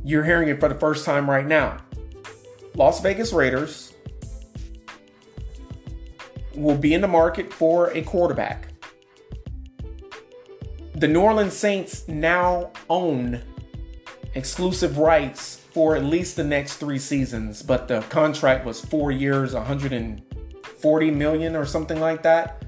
you're 0.05 0.25
hearing 0.25 0.49
it 0.49 0.61
for 0.61 0.69
the 0.69 0.75
first 0.75 1.05
time 1.05 1.29
right 1.29 1.47
now. 1.47 1.79
Las 2.75 3.01
Vegas 3.01 3.33
Raiders 3.33 3.95
will 6.55 6.77
be 6.77 6.95
in 6.95 7.01
the 7.01 7.09
market 7.09 7.53
for 7.53 7.91
a 7.93 8.03
quarterback. 8.03 8.69
The 10.95 11.09
New 11.09 11.21
Orleans 11.21 11.55
Saints 11.55 12.07
now 12.09 12.73
own 12.91 13.41
exclusive 14.35 14.99
rights 14.99 15.58
for 15.79 15.95
at 15.95 16.03
least 16.03 16.35
the 16.35 16.43
next 16.43 16.79
three 16.79 16.99
seasons, 16.99 17.63
but 17.63 17.87
the 17.87 18.01
contract 18.11 18.67
was 18.67 18.81
four 18.81 19.13
years, 19.13 19.55
140 19.55 21.11
million 21.13 21.55
or 21.55 21.65
something 21.65 22.01
like 22.01 22.21
that 22.21 22.65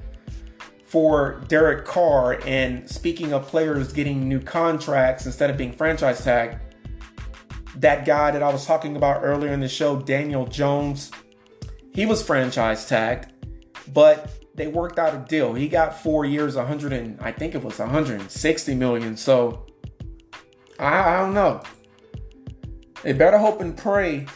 for 0.85 1.43
Derek 1.49 1.83
Carr. 1.83 2.39
And 2.45 2.89
speaking 2.89 3.33
of 3.33 3.45
players 3.45 3.91
getting 3.91 4.29
new 4.29 4.39
contracts 4.39 5.25
instead 5.25 5.49
of 5.49 5.57
being 5.57 5.73
franchise 5.73 6.23
tagged, 6.23 6.55
that 7.75 8.05
guy 8.05 8.31
that 8.31 8.41
I 8.41 8.49
was 8.49 8.65
talking 8.65 8.95
about 8.95 9.25
earlier 9.25 9.51
in 9.51 9.59
the 9.59 9.67
show, 9.67 9.97
Daniel 9.97 10.45
Jones, 10.45 11.11
he 11.93 12.05
was 12.05 12.23
franchise 12.23 12.87
tagged, 12.87 13.33
but 13.93 14.31
they 14.55 14.67
worked 14.67 14.99
out 14.99 15.13
a 15.13 15.17
deal. 15.27 15.53
He 15.53 15.67
got 15.67 16.01
four 16.01 16.23
years, 16.23 16.55
100 16.55 16.93
and 16.93 17.19
I 17.19 17.33
think 17.33 17.55
it 17.55 17.61
was 17.61 17.77
160 17.77 18.73
million. 18.75 19.17
So 19.17 19.65
I, 20.79 21.15
I 21.15 21.19
don't 21.19 21.33
know. 21.33 21.61
They 23.03 23.13
better 23.13 23.37
hope 23.37 23.61
and 23.61 23.75
pray, 23.75 24.27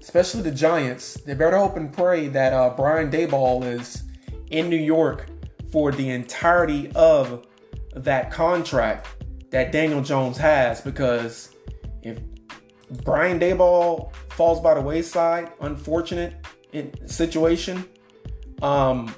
especially 0.00 0.42
the 0.42 0.50
Giants. 0.50 1.14
They 1.14 1.34
better 1.34 1.58
hope 1.58 1.76
and 1.76 1.92
pray 1.92 2.28
that 2.28 2.52
uh, 2.52 2.74
Brian 2.76 3.10
Daboll 3.10 3.64
is 3.64 4.02
in 4.50 4.68
New 4.68 4.76
York 4.76 5.28
for 5.70 5.92
the 5.92 6.08
entirety 6.10 6.90
of 6.94 7.46
that 7.94 8.30
contract 8.30 9.08
that 9.50 9.72
Daniel 9.72 10.02
Jones 10.02 10.36
has 10.38 10.80
because 10.80 11.54
if 12.02 12.18
Brian 13.04 13.38
Daboll 13.38 14.12
falls 14.30 14.60
by 14.60 14.74
the 14.74 14.80
wayside, 14.80 15.52
unfortunate 15.60 16.34
situation. 17.06 17.84
Um, 18.62 19.14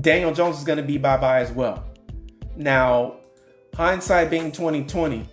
Daniel 0.00 0.32
Jones 0.32 0.58
is 0.58 0.64
going 0.64 0.78
to 0.78 0.82
be 0.82 0.98
bye 0.98 1.16
bye 1.16 1.40
as 1.40 1.52
well. 1.52 1.84
Now, 2.56 3.16
hindsight 3.74 4.30
being 4.30 4.50
2020, 4.52 5.28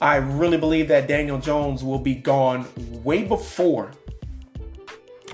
I 0.00 0.16
really 0.16 0.58
believe 0.58 0.88
that 0.88 1.08
Daniel 1.08 1.38
Jones 1.38 1.82
will 1.82 1.98
be 1.98 2.14
gone 2.14 2.66
way 3.02 3.24
before 3.24 3.92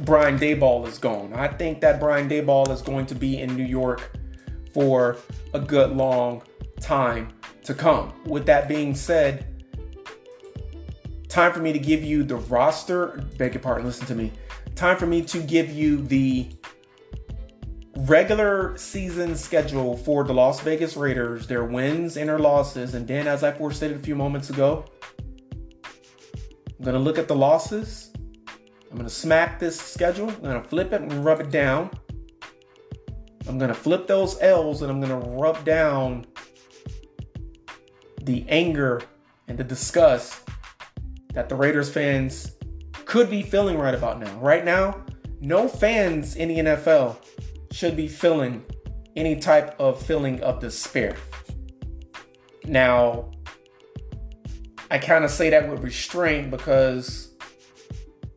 Brian 0.02 0.38
Daboll 0.38 0.87
is 0.87 0.99
gone. 0.99 1.33
I 1.35 1.49
think 1.49 1.81
that 1.81 2.00
Brian 2.00 2.29
Daboll 2.29 2.71
is 2.71 2.83
going 2.83 3.07
to 3.07 3.14
be 3.14 3.38
in 3.38 3.57
New 3.57 3.64
York 3.64 4.12
for 4.73 5.17
a 5.52 5.61
good 5.61 5.90
long 5.90 6.43
time 6.81 7.29
to 7.64 7.75
come. 7.75 8.12
With 8.25 8.47
that 8.47 8.69
being 8.69 8.95
said, 8.95 9.47
time 11.29 11.52
for 11.52 11.61
me 11.61 11.73
to 11.73 11.79
give 11.79 12.02
you 12.02 12.23
the 12.23 12.37
roster. 12.37 13.25
Beg 13.37 13.55
your 13.55 13.62
pardon, 13.62 13.85
listen 13.87 14.07
to 14.07 14.14
me. 14.14 14.33
Time 14.75 14.97
for 14.97 15.07
me 15.07 15.23
to 15.23 15.40
give 15.40 15.71
you 15.71 16.02
the 16.02 16.49
regular 18.07 18.76
season 18.76 19.37
schedule 19.37 19.97
for 19.97 20.25
the 20.25 20.33
Las 20.33 20.61
Vegas 20.61 20.97
Raiders, 20.97 21.47
their 21.47 21.64
wins 21.64 22.16
and 22.16 22.28
their 22.28 22.38
losses. 22.38 22.95
And 22.95 23.07
then, 23.07 23.26
as 23.26 23.42
I 23.42 23.52
forestated 23.52 23.99
a 23.99 24.00
few 24.00 24.14
moments 24.14 24.50
ago, 24.50 24.85
I'm 26.78 26.85
going 26.85 26.95
to 26.95 27.00
look 27.00 27.19
at 27.19 27.28
the 27.28 27.37
losses. 27.37 28.11
I'm 28.90 28.97
going 28.97 29.09
to 29.09 29.14
smack 29.14 29.59
this 29.59 29.78
schedule. 29.78 30.30
I'm 30.30 30.40
going 30.40 30.62
to 30.62 30.69
flip 30.69 30.92
it 30.92 31.02
and 31.02 31.25
rub 31.25 31.40
it 31.40 31.50
down. 31.50 31.90
I'm 33.47 33.59
going 33.59 33.69
to 33.69 33.75
flip 33.75 34.07
those 34.07 34.40
L's 34.40 34.83
and 34.83 34.90
I'm 34.90 35.00
going 35.00 35.23
to 35.23 35.28
rub 35.30 35.64
down 35.64 36.26
the 38.23 38.45
anger 38.49 39.02
and 39.49 39.59
the 39.59 39.64
disgust 39.64 40.49
that 41.35 41.49
the 41.49 41.54
Raiders 41.54 41.92
fans 41.92 42.57
could 43.04 43.30
be 43.30 43.42
feeling 43.42 43.78
right 43.78 43.95
about 43.95 44.21
now. 44.21 44.33
Right 44.38 44.64
now, 44.64 45.04
no 45.40 45.69
fans 45.69 46.37
in 46.37 46.49
the 46.49 46.59
NFL 46.59 47.16
should 47.72 47.96
be 47.96 48.08
feeling 48.08 48.64
any 49.16 49.36
type 49.36 49.78
of 49.78 50.00
feeling 50.00 50.42
of 50.42 50.60
despair. 50.60 51.16
Now, 52.64 53.30
I 54.90 54.98
kind 54.98 55.24
of 55.24 55.30
say 55.30 55.50
that 55.50 55.68
with 55.68 55.82
restraint 55.82 56.50
because 56.50 57.32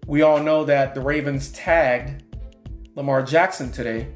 we 0.05 0.21
all 0.21 0.39
know 0.39 0.65
that 0.65 0.93
the 0.93 1.01
Ravens 1.01 1.51
tagged 1.51 2.23
Lamar 2.95 3.23
Jackson 3.23 3.71
today, 3.71 4.13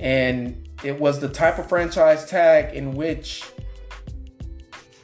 and 0.00 0.68
it 0.82 0.98
was 0.98 1.20
the 1.20 1.28
type 1.28 1.58
of 1.58 1.68
franchise 1.68 2.24
tag 2.26 2.74
in 2.74 2.92
which 2.94 3.44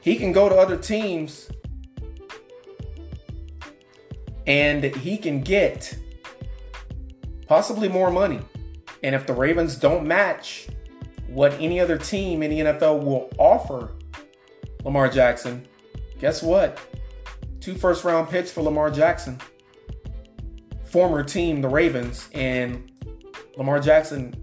he 0.00 0.16
can 0.16 0.32
go 0.32 0.48
to 0.48 0.54
other 0.54 0.76
teams 0.76 1.50
and 4.46 4.84
he 4.84 5.18
can 5.18 5.40
get 5.40 5.96
possibly 7.46 7.88
more 7.88 8.10
money. 8.10 8.40
And 9.02 9.14
if 9.14 9.26
the 9.26 9.32
Ravens 9.32 9.76
don't 9.76 10.06
match 10.06 10.68
what 11.28 11.52
any 11.54 11.80
other 11.80 11.98
team 11.98 12.42
in 12.42 12.50
the 12.50 12.60
NFL 12.60 13.02
will 13.04 13.30
offer 13.38 13.92
Lamar 14.84 15.08
Jackson, 15.08 15.66
guess 16.18 16.42
what? 16.42 16.78
Two 17.60 17.74
first 17.74 18.04
round 18.04 18.28
picks 18.28 18.50
for 18.50 18.62
Lamar 18.62 18.90
Jackson. 18.90 19.38
Former 20.84 21.22
team, 21.24 21.60
the 21.60 21.68
Ravens, 21.68 22.28
and 22.32 22.90
Lamar 23.56 23.80
Jackson 23.80 24.34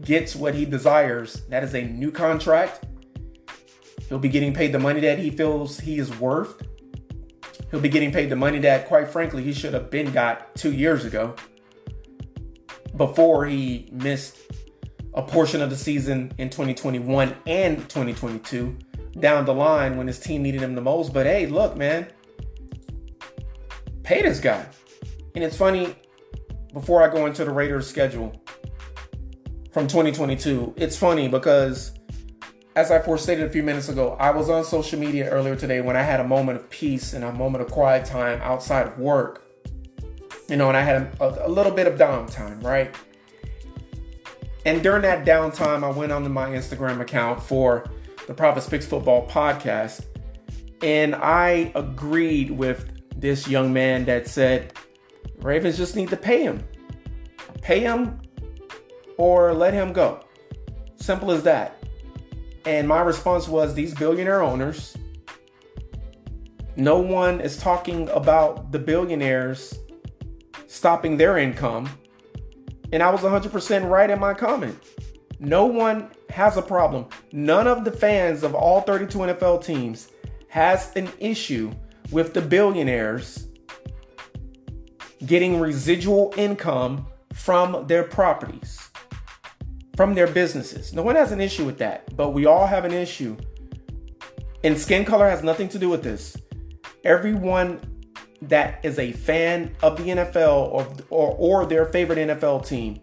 gets 0.00 0.34
what 0.34 0.54
he 0.54 0.64
desires. 0.64 1.42
That 1.48 1.64
is 1.64 1.74
a 1.74 1.82
new 1.82 2.10
contract. 2.10 2.86
He'll 4.08 4.18
be 4.18 4.28
getting 4.28 4.54
paid 4.54 4.72
the 4.72 4.78
money 4.78 5.00
that 5.00 5.18
he 5.18 5.30
feels 5.30 5.80
he 5.80 5.98
is 5.98 6.16
worth. 6.18 6.62
He'll 7.70 7.80
be 7.80 7.88
getting 7.88 8.12
paid 8.12 8.30
the 8.30 8.36
money 8.36 8.58
that, 8.60 8.86
quite 8.86 9.08
frankly, 9.08 9.42
he 9.42 9.52
should 9.52 9.74
have 9.74 9.90
been 9.90 10.12
got 10.12 10.54
two 10.54 10.72
years 10.72 11.04
ago 11.04 11.34
before 12.96 13.46
he 13.46 13.88
missed 13.92 14.38
a 15.14 15.22
portion 15.22 15.62
of 15.62 15.70
the 15.70 15.76
season 15.76 16.32
in 16.38 16.50
2021 16.50 17.34
and 17.46 17.78
2022 17.88 18.76
down 19.20 19.44
the 19.44 19.54
line 19.54 19.96
when 19.96 20.06
his 20.06 20.18
team 20.18 20.42
needed 20.42 20.60
him 20.60 20.74
the 20.74 20.80
most. 20.80 21.12
But 21.12 21.26
hey, 21.26 21.46
look, 21.46 21.76
man, 21.76 22.08
pay 24.02 24.22
this 24.22 24.40
guy. 24.40 24.66
And 25.34 25.42
it's 25.42 25.56
funny, 25.56 25.94
before 26.72 27.02
I 27.02 27.12
go 27.12 27.26
into 27.26 27.44
the 27.44 27.52
Raiders 27.52 27.88
schedule 27.88 28.40
from 29.72 29.86
2022, 29.86 30.74
it's 30.76 30.96
funny 30.96 31.28
because 31.28 31.92
as 32.76 32.90
I 32.90 32.98
forestated 33.00 33.44
a 33.44 33.50
few 33.50 33.62
minutes 33.62 33.88
ago, 33.88 34.16
I 34.18 34.30
was 34.30 34.50
on 34.50 34.64
social 34.64 34.98
media 34.98 35.30
earlier 35.30 35.54
today 35.54 35.80
when 35.80 35.96
I 35.96 36.02
had 36.02 36.18
a 36.18 36.24
moment 36.24 36.58
of 36.58 36.68
peace 36.70 37.12
and 37.12 37.24
a 37.24 37.32
moment 37.32 37.64
of 37.64 37.70
quiet 37.70 38.04
time 38.04 38.40
outside 38.42 38.88
of 38.88 38.98
work 38.98 39.43
you 40.54 40.58
know, 40.58 40.68
and 40.68 40.76
I 40.76 40.82
had 40.82 41.16
a, 41.18 41.46
a 41.46 41.48
little 41.48 41.72
bit 41.72 41.88
of 41.88 41.98
downtime, 41.98 42.62
right? 42.62 42.94
And 44.64 44.84
during 44.84 45.02
that 45.02 45.26
downtime, 45.26 45.82
I 45.82 45.90
went 45.90 46.12
onto 46.12 46.28
my 46.28 46.50
Instagram 46.50 47.00
account 47.00 47.42
for 47.42 47.90
the 48.28 48.34
Prophets 48.34 48.68
Picks 48.68 48.86
Football 48.86 49.26
podcast, 49.26 50.04
and 50.80 51.16
I 51.16 51.72
agreed 51.74 52.52
with 52.52 52.88
this 53.20 53.48
young 53.48 53.72
man 53.72 54.04
that 54.04 54.28
said 54.28 54.74
Ravens 55.40 55.76
just 55.76 55.96
need 55.96 56.10
to 56.10 56.16
pay 56.16 56.44
him, 56.44 56.62
pay 57.60 57.80
him, 57.80 58.22
or 59.16 59.52
let 59.54 59.74
him 59.74 59.92
go. 59.92 60.24
Simple 60.94 61.32
as 61.32 61.42
that. 61.42 61.82
And 62.64 62.86
my 62.86 63.00
response 63.00 63.48
was 63.48 63.74
these 63.74 63.92
billionaire 63.92 64.40
owners. 64.40 64.96
No 66.76 66.98
one 66.98 67.40
is 67.40 67.56
talking 67.56 68.08
about 68.10 68.70
the 68.70 68.78
billionaires 68.78 69.80
stopping 70.74 71.16
their 71.16 71.38
income. 71.38 71.88
And 72.92 73.02
I 73.02 73.10
was 73.10 73.20
100% 73.20 73.88
right 73.88 74.10
in 74.10 74.18
my 74.18 74.34
comment. 74.34 74.76
No 75.38 75.66
one 75.66 76.10
has 76.30 76.56
a 76.56 76.62
problem. 76.62 77.06
None 77.32 77.66
of 77.66 77.84
the 77.84 77.92
fans 77.92 78.42
of 78.42 78.54
all 78.54 78.80
32 78.80 79.18
NFL 79.18 79.64
teams 79.64 80.08
has 80.48 80.94
an 80.96 81.08
issue 81.18 81.72
with 82.10 82.34
the 82.34 82.42
billionaires 82.42 83.46
getting 85.26 85.60
residual 85.60 86.34
income 86.36 87.06
from 87.32 87.86
their 87.86 88.04
properties, 88.04 88.90
from 89.96 90.14
their 90.14 90.26
businesses. 90.26 90.92
No 90.92 91.02
one 91.02 91.16
has 91.16 91.32
an 91.32 91.40
issue 91.40 91.64
with 91.64 91.78
that, 91.78 92.14
but 92.16 92.30
we 92.30 92.46
all 92.46 92.66
have 92.66 92.84
an 92.84 92.92
issue. 92.92 93.36
And 94.62 94.78
skin 94.78 95.04
color 95.04 95.28
has 95.28 95.42
nothing 95.42 95.68
to 95.70 95.78
do 95.78 95.88
with 95.88 96.02
this. 96.02 96.36
Everyone 97.04 97.80
that 98.48 98.80
is 98.82 98.98
a 98.98 99.12
fan 99.12 99.74
of 99.82 99.96
the 99.96 100.04
NFL 100.04 100.68
or, 100.72 100.86
or, 101.10 101.36
or 101.38 101.66
their 101.66 101.86
favorite 101.86 102.18
NFL 102.18 102.66
team, 102.66 103.00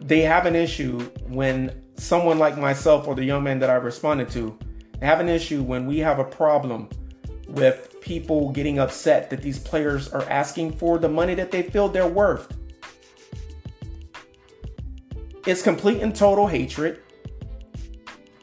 they 0.00 0.20
have 0.20 0.46
an 0.46 0.56
issue 0.56 1.00
when 1.28 1.82
someone 1.96 2.38
like 2.38 2.56
myself 2.56 3.06
or 3.06 3.14
the 3.14 3.24
young 3.24 3.42
man 3.42 3.58
that 3.58 3.70
I 3.70 3.74
responded 3.74 4.30
to 4.30 4.58
have 5.02 5.20
an 5.20 5.28
issue 5.28 5.62
when 5.62 5.86
we 5.86 5.98
have 5.98 6.18
a 6.18 6.24
problem 6.24 6.88
with 7.48 8.00
people 8.00 8.50
getting 8.50 8.78
upset 8.78 9.28
that 9.30 9.42
these 9.42 9.58
players 9.58 10.08
are 10.08 10.22
asking 10.30 10.72
for 10.72 10.98
the 10.98 11.08
money 11.08 11.34
that 11.34 11.50
they 11.50 11.62
feel 11.62 11.88
they're 11.88 12.06
worth. 12.06 12.56
It's 15.46 15.62
complete 15.62 16.02
and 16.02 16.14
total 16.14 16.46
hatred, 16.46 17.00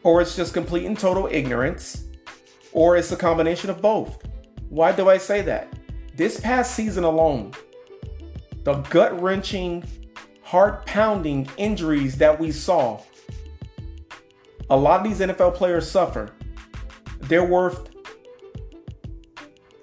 or 0.04 0.22
it's 0.22 0.36
just 0.36 0.54
complete 0.54 0.86
and 0.86 0.98
total 0.98 1.28
ignorance, 1.32 2.06
or 2.72 2.98
it's 2.98 3.12
a 3.12 3.16
combination 3.16 3.70
of 3.70 3.82
both. 3.82 4.24
Why 4.70 4.92
do 4.92 5.10
I 5.10 5.18
say 5.18 5.42
that? 5.44 5.77
This 6.18 6.40
past 6.40 6.74
season 6.74 7.04
alone, 7.04 7.52
the 8.64 8.74
gut 8.90 9.22
wrenching, 9.22 9.84
heart 10.42 10.84
pounding 10.88 11.48
injuries 11.58 12.18
that 12.18 12.40
we 12.40 12.52
saw, 12.52 13.00
a 14.72 14.76
lot 14.76 15.00
of 15.00 15.04
these 15.08 15.20
NFL 15.20 15.54
players 15.54 15.88
suffer. 15.88 16.34
They're 17.20 17.46
worth 17.46 17.90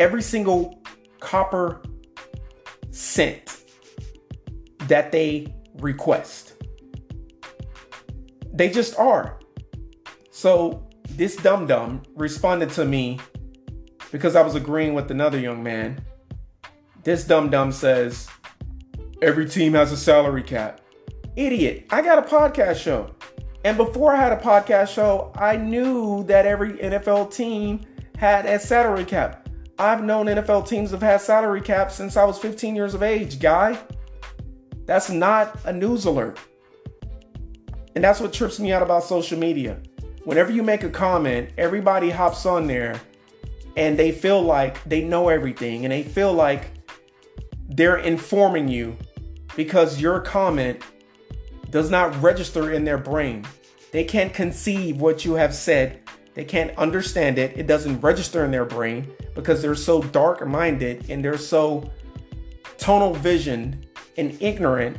every 0.01 0.23
single 0.23 0.83
copper 1.21 1.81
cent 2.91 3.63
that 4.89 5.13
they 5.13 5.55
request. 5.77 6.55
They 8.53 8.71
just 8.71 8.99
are. 8.99 9.39
So 10.33 10.89
this 11.11 11.37
dum 11.37 11.69
dum 11.69 12.03
responded 12.17 12.71
to 12.71 12.85
me 12.85 13.21
because 14.11 14.35
I 14.35 14.43
was 14.43 14.57
agreeing 14.57 14.95
with 14.95 15.13
another 15.13 15.39
young 15.39 15.63
man 15.63 16.05
this 17.05 17.25
dum 17.25 17.51
dum 17.51 17.71
says 17.71 18.29
every 19.23 19.49
team 19.49 19.75
has 19.75 19.93
a 19.93 19.97
salary 19.97 20.43
cap. 20.43 20.81
Idiot. 21.37 21.87
I 21.91 22.01
got 22.03 22.19
a 22.19 22.23
podcast 22.23 22.77
show. 22.77 23.15
And 23.65 23.77
before 23.77 24.15
I 24.15 24.17
had 24.17 24.33
a 24.33 24.37
podcast 24.37 24.89
show, 24.89 25.33
I 25.37 25.57
knew 25.57 26.25
that 26.25 26.47
every 26.47 26.73
NFL 26.75 27.35
team 27.35 27.81
had 28.17 28.47
a 28.47 28.59
salary 28.59 29.05
cap. 29.05 29.49
I've 29.79 30.03
known 30.03 30.27
NFL 30.27 30.69
teams 30.69 30.93
have 30.93 31.03
had 31.03 31.21
salary 31.21 31.61
caps 31.61 31.95
since 31.95 32.17
I 32.17 32.25
was 32.25 32.39
15 32.39 32.77
years 32.77 32.95
of 32.95 33.03
age, 33.03 33.41
guy. 33.41 33.79
That's 34.87 35.11
not 35.11 35.59
a 35.65 35.73
news 35.73 36.05
alert. 36.05 36.39
And 37.95 38.03
that's 38.03 38.21
what 38.21 38.33
trips 38.33 38.61
me 38.61 38.73
out 38.73 38.83
about 38.83 39.05
social 39.05 39.39
media. 39.39 39.81
Whenever 40.25 40.53
you 40.53 40.63
make 40.63 40.85
a 40.85 40.91
comment, 40.91 41.51
everybody 41.59 42.11
hops 42.11 42.47
on 42.47 42.67
there 42.67 43.01
and 43.77 43.99
they 43.99 44.13
feel 44.13 44.43
like 44.43 44.83
they 44.85 45.03
know 45.03 45.29
everything 45.29 45.85
and 45.85 45.93
they 45.93 46.03
feel 46.03 46.33
like 46.33 46.74
they're 47.69 47.99
informing 47.99 48.69
you 48.69 48.97
because 49.57 50.01
your 50.01 50.21
comment 50.21 50.83
does 51.71 51.91
not 51.91 52.21
register 52.23 52.73
in 52.73 52.85
their 52.85 52.99
brain. 52.99 53.45
They 53.93 54.05
can't 54.05 54.33
conceive 54.33 55.01
what 55.01 55.25
you 55.25 55.35
have 55.35 55.55
said. 55.55 56.01
They 56.35 56.45
can't 56.45 56.77
understand 56.77 57.39
it. 57.39 57.57
It 57.57 57.67
doesn't 57.67 58.01
register 58.01 58.45
in 58.45 58.51
their 58.51 58.65
brain 58.65 59.13
because 59.35 59.63
they're 59.63 59.75
so 59.75 60.03
dark 60.03 60.47
minded 60.47 61.09
and 61.09 61.25
they're 61.25 61.39
so 61.39 61.91
tunnel 62.77 63.15
visioned 63.15 63.87
and 64.17 64.41
ignorant 64.43 64.97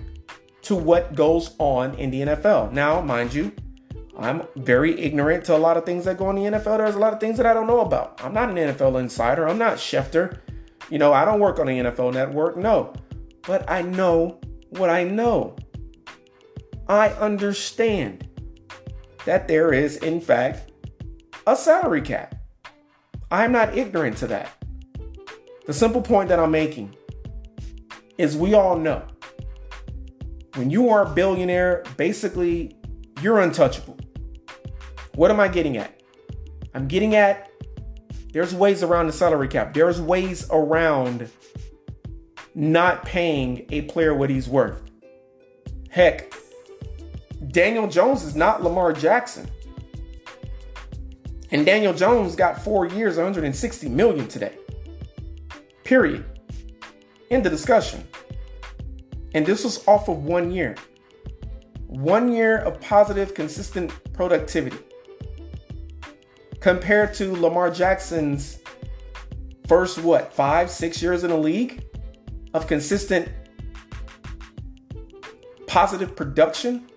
to 0.64 0.76
what 0.76 1.14
goes 1.14 1.56
on 1.60 1.94
in 1.96 2.10
the 2.10 2.22
NFL. 2.22 2.72
Now, 2.72 3.02
mind 3.02 3.34
you, 3.34 3.52
I'm 4.18 4.44
very 4.56 5.00
ignorant 5.00 5.46
to 5.46 5.56
a 5.56 5.58
lot 5.58 5.78
of 5.78 5.86
things 5.86 6.06
that 6.06 6.18
go 6.18 6.28
on 6.28 6.38
in 6.38 6.52
the 6.52 6.60
NFL. 6.60 6.78
There's 6.78 6.96
a 6.96 7.00
lot 7.00 7.14
of 7.14 7.20
things 7.20 7.38
that 7.38 7.46
I 7.46 7.54
don't 7.54 7.68
know 7.68 7.82
about. 7.82 8.20
I'm 8.24 8.34
not 8.34 8.50
an 8.50 8.56
NFL 8.56 9.00
insider. 9.00 9.48
I'm 9.48 9.58
not 9.58 9.78
Schefter. 9.78 10.40
You 10.90 11.00
know, 11.00 11.14
I 11.14 11.26
don't 11.26 11.40
work 11.40 11.60
on 11.60 11.68
the 11.68 11.74
NFL 11.74 12.14
network. 12.14 12.58
No. 12.58 12.94
But 13.48 13.70
I 13.70 13.82
know 13.82 14.40
what 14.70 14.90
I 14.90 15.04
know. 15.04 15.56
I 16.88 17.10
understand 17.10 18.28
that 19.26 19.48
there 19.48 19.74
is, 19.74 19.98
in 19.98 20.22
fact, 20.22 20.72
a 21.48 21.56
salary 21.56 22.02
cap. 22.02 22.36
I'm 23.32 23.52
not 23.52 23.78
ignorant 23.78 24.18
to 24.18 24.28
that. 24.28 24.52
The 25.66 25.74
simple 25.74 26.02
point 26.02 26.30
that 26.30 26.40
I'm 26.40 26.52
making 26.52 26.96
is 28.18 28.38
we 28.38 28.54
all 28.54 28.78
know 28.78 29.06
when 30.56 30.70
you 30.70 30.90
are 30.90 31.06
a 31.06 31.10
billionaire, 31.10 31.84
basically, 31.98 32.78
you're 33.22 33.42
untouchable. 33.42 33.98
What 35.16 35.32
am 35.32 35.40
I 35.40 35.48
getting 35.48 35.78
at? 35.78 36.02
I'm 36.74 36.88
getting 36.88 37.16
at 37.16 37.50
there's 38.36 38.54
ways 38.54 38.84
around 38.84 39.08
the 39.08 39.14
salary 39.14 39.48
cap. 39.48 39.74
There's 39.74 40.02
ways 40.02 40.46
around 40.52 41.30
not 42.54 43.06
paying 43.06 43.66
a 43.70 43.84
player 43.84 44.14
what 44.14 44.30
he's 44.30 44.50
worth. 44.50 44.82
Heck, 45.90 46.34
Daniel 47.52 47.88
Jones 47.88 48.26
is 48.26 48.36
not 48.36 48.62
Lamar 48.62 48.92
Jackson. 48.92 49.50
And 51.52 51.66
Daniel 51.66 51.94
Jones 51.94 52.36
got 52.36 52.62
four 52.62 52.86
years, 52.86 53.16
160 53.16 53.88
million 53.88 54.28
today. 54.28 54.58
Period. 55.86 56.26
End 57.32 57.46
the 57.46 57.50
discussion. 57.50 58.06
And 59.34 59.46
this 59.46 59.64
was 59.64 59.88
off 59.88 60.10
of 60.10 60.26
one 60.26 60.52
year. 60.52 60.76
One 61.88 62.34
year 62.34 62.58
of 62.58 62.82
positive, 62.82 63.34
consistent 63.34 63.94
productivity 64.12 64.80
compared 66.66 67.14
to 67.14 67.32
Lamar 67.36 67.70
Jackson's 67.70 68.58
first, 69.68 70.00
what, 70.00 70.34
five, 70.34 70.68
six 70.72 71.00
years 71.00 71.24
in 71.24 71.30
the 71.30 71.38
league 71.38 71.86
of 72.56 72.66
consistent 72.66 73.30
positive 75.68 76.16
production? 76.16 76.90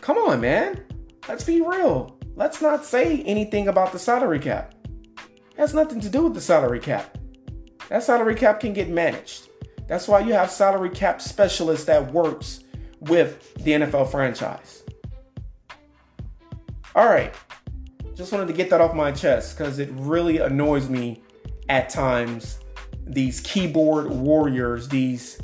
Come 0.00 0.18
on, 0.18 0.40
man. 0.40 0.84
Let's 1.28 1.42
be 1.42 1.60
real. 1.60 2.16
Let's 2.36 2.62
not 2.62 2.84
say 2.84 3.22
anything 3.22 3.66
about 3.66 3.90
the 3.90 3.98
salary 3.98 4.38
cap. 4.38 4.72
It 5.16 5.56
has 5.56 5.74
nothing 5.74 6.00
to 6.02 6.08
do 6.08 6.22
with 6.22 6.34
the 6.34 6.40
salary 6.40 6.78
cap. 6.78 7.18
That 7.88 8.04
salary 8.04 8.36
cap 8.36 8.60
can 8.60 8.72
get 8.72 8.88
managed. 8.88 9.48
That's 9.88 10.06
why 10.06 10.20
you 10.20 10.32
have 10.34 10.48
salary 10.48 10.90
cap 10.90 11.20
specialists 11.20 11.86
that 11.86 12.12
works 12.12 12.62
with 13.00 13.52
the 13.64 13.72
NFL 13.72 14.12
franchise. 14.12 14.84
All 16.94 17.06
right, 17.06 17.34
just 18.20 18.32
wanted 18.32 18.48
to 18.48 18.52
get 18.52 18.68
that 18.68 18.82
off 18.82 18.94
my 18.94 19.10
chest 19.10 19.56
because 19.56 19.78
it 19.78 19.88
really 19.92 20.38
annoys 20.38 20.90
me 20.90 21.22
at 21.70 21.88
times. 21.88 22.58
These 23.06 23.40
keyboard 23.40 24.10
warriors, 24.10 24.90
these 24.90 25.40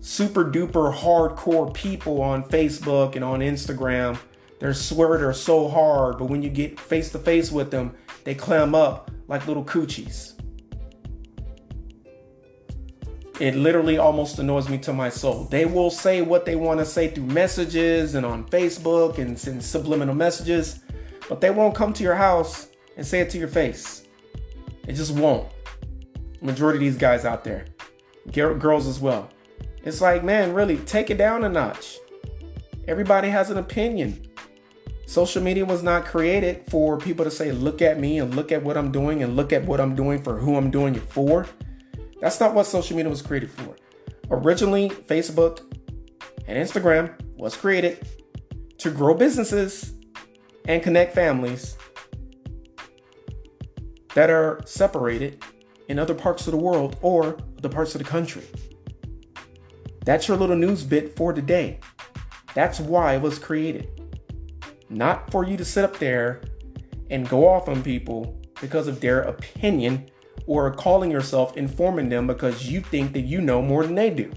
super 0.00 0.44
duper 0.44 0.92
hardcore 0.92 1.72
people 1.72 2.20
on 2.20 2.42
Facebook 2.42 3.14
and 3.14 3.24
on 3.24 3.38
Instagram, 3.38 4.18
they 4.58 4.72
swear 4.72 5.16
they're 5.16 5.32
so 5.32 5.68
hard, 5.68 6.18
but 6.18 6.24
when 6.24 6.42
you 6.42 6.50
get 6.50 6.80
face 6.80 7.12
to 7.12 7.20
face 7.20 7.52
with 7.52 7.70
them, 7.70 7.94
they 8.24 8.34
clam 8.34 8.74
up 8.74 9.12
like 9.28 9.46
little 9.46 9.64
coochies. 9.64 10.32
It 13.38 13.54
literally 13.54 13.98
almost 13.98 14.40
annoys 14.40 14.68
me 14.68 14.78
to 14.78 14.92
my 14.92 15.08
soul. 15.08 15.44
They 15.44 15.66
will 15.66 15.90
say 15.90 16.22
what 16.22 16.44
they 16.44 16.56
want 16.56 16.80
to 16.80 16.84
say 16.84 17.06
through 17.06 17.26
messages 17.26 18.16
and 18.16 18.26
on 18.26 18.44
Facebook 18.46 19.18
and 19.18 19.38
send 19.38 19.62
subliminal 19.62 20.16
messages 20.16 20.80
but 21.28 21.40
they 21.40 21.50
won't 21.50 21.74
come 21.74 21.92
to 21.92 22.02
your 22.02 22.14
house 22.14 22.68
and 22.96 23.06
say 23.06 23.20
it 23.20 23.30
to 23.30 23.38
your 23.38 23.48
face. 23.48 24.04
It 24.86 24.94
just 24.94 25.12
won't. 25.14 25.48
Majority 26.40 26.78
of 26.78 26.80
these 26.80 26.96
guys 26.96 27.24
out 27.24 27.44
there, 27.44 27.66
girls 28.32 28.86
as 28.86 29.00
well. 29.00 29.28
It's 29.84 30.00
like, 30.00 30.24
man, 30.24 30.54
really 30.54 30.78
take 30.78 31.10
it 31.10 31.18
down 31.18 31.44
a 31.44 31.48
notch. 31.48 31.98
Everybody 32.86 33.28
has 33.28 33.50
an 33.50 33.58
opinion. 33.58 34.24
Social 35.06 35.42
media 35.42 35.64
was 35.64 35.82
not 35.82 36.04
created 36.04 36.64
for 36.68 36.98
people 36.98 37.24
to 37.24 37.30
say, 37.30 37.52
look 37.52 37.80
at 37.82 37.98
me 37.98 38.18
and 38.18 38.34
look 38.34 38.52
at 38.52 38.62
what 38.62 38.76
I'm 38.76 38.92
doing 38.92 39.22
and 39.22 39.36
look 39.36 39.52
at 39.52 39.64
what 39.64 39.80
I'm 39.80 39.94
doing 39.94 40.22
for 40.22 40.38
who 40.38 40.56
I'm 40.56 40.70
doing 40.70 40.94
it 40.94 41.02
for. 41.02 41.46
That's 42.20 42.40
not 42.40 42.54
what 42.54 42.66
social 42.66 42.96
media 42.96 43.08
was 43.08 43.22
created 43.22 43.50
for. 43.50 43.76
Originally, 44.30 44.90
Facebook 44.90 45.60
and 46.46 46.58
Instagram 46.58 47.14
was 47.36 47.56
created 47.56 48.06
to 48.78 48.90
grow 48.90 49.14
businesses 49.14 49.94
and 50.68 50.82
connect 50.82 51.14
families 51.14 51.76
that 54.14 54.30
are 54.30 54.60
separated 54.64 55.42
in 55.88 55.98
other 55.98 56.14
parts 56.14 56.46
of 56.46 56.52
the 56.52 56.58
world 56.58 56.96
or 57.02 57.38
the 57.62 57.68
parts 57.68 57.94
of 57.94 57.98
the 58.00 58.08
country. 58.08 58.44
That's 60.04 60.28
your 60.28 60.36
little 60.36 60.56
news 60.56 60.84
bit 60.84 61.16
for 61.16 61.32
today. 61.32 61.80
That's 62.54 62.80
why 62.80 63.14
it 63.14 63.22
was 63.22 63.38
created. 63.38 64.12
Not 64.90 65.30
for 65.30 65.44
you 65.44 65.56
to 65.56 65.64
sit 65.64 65.84
up 65.84 65.98
there 65.98 66.42
and 67.10 67.28
go 67.28 67.48
off 67.48 67.68
on 67.68 67.82
people 67.82 68.40
because 68.60 68.88
of 68.88 69.00
their 69.00 69.22
opinion 69.22 70.08
or 70.46 70.70
calling 70.72 71.10
yourself 71.10 71.56
informing 71.56 72.08
them 72.08 72.26
because 72.26 72.70
you 72.70 72.80
think 72.80 73.12
that 73.12 73.20
you 73.20 73.40
know 73.40 73.62
more 73.62 73.84
than 73.84 73.94
they 73.94 74.10
do. 74.10 74.30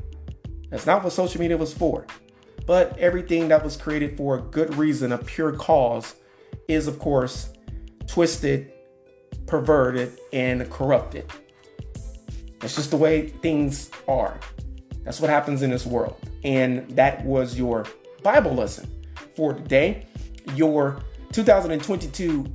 That's 0.70 0.86
not 0.86 1.04
what 1.04 1.14
social 1.14 1.42
media 1.42 1.58
was 1.58 1.74
for. 1.74 2.06
But 2.66 2.98
everything 2.98 3.48
that 3.50 3.64
was 3.64 3.76
created 3.76 4.16
for 4.16 4.38
a 4.38 4.42
good 4.42 4.76
reason, 4.76 5.12
a 5.12 5.18
pure 5.18 5.54
cause, 5.54 6.16
is, 6.68 6.88
of 6.88 7.00
course, 7.00 7.54
twisted, 8.08 8.72
perverted, 9.46 10.20
and 10.34 10.70
corrupted. 10.70 11.32
That's 12.60 12.76
just 12.76 12.92
the 12.92 12.98
way 12.98 13.30
things 13.30 13.90
are. 14.08 14.40
That's 15.04 15.20
what 15.20 15.30
happens 15.30 15.62
in 15.62 15.72
this 15.72 15.86
world. 15.86 16.18
And 16.44 16.90
that 16.92 17.26
was 17.26 17.58
your 17.58 17.86
Bible 18.24 18.54
lesson 18.54 18.90
for 19.36 19.54
today. 19.54 20.08
Your 20.56 21.02
2022 21.32 22.46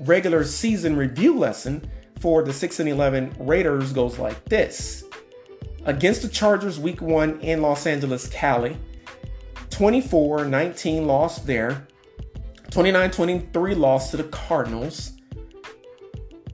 regular 0.00 0.44
season 0.44 0.96
review 0.96 1.38
lesson 1.38 1.90
for 2.20 2.42
the 2.42 2.52
6 2.52 2.80
and 2.80 2.88
11 2.88 3.36
Raiders 3.38 3.92
goes 3.92 4.18
like 4.18 4.42
this. 4.46 5.04
Against 5.84 6.22
the 6.22 6.28
Chargers 6.28 6.78
week 6.78 7.00
1 7.00 7.40
in 7.40 7.62
Los 7.62 7.86
Angeles, 7.86 8.28
Cali, 8.28 8.76
24-19 9.70 11.06
loss 11.06 11.40
there. 11.40 11.86
29 12.70 13.10
23 13.10 13.74
loss 13.74 14.10
to 14.10 14.16
the 14.16 14.24
Cardinals 14.24 15.12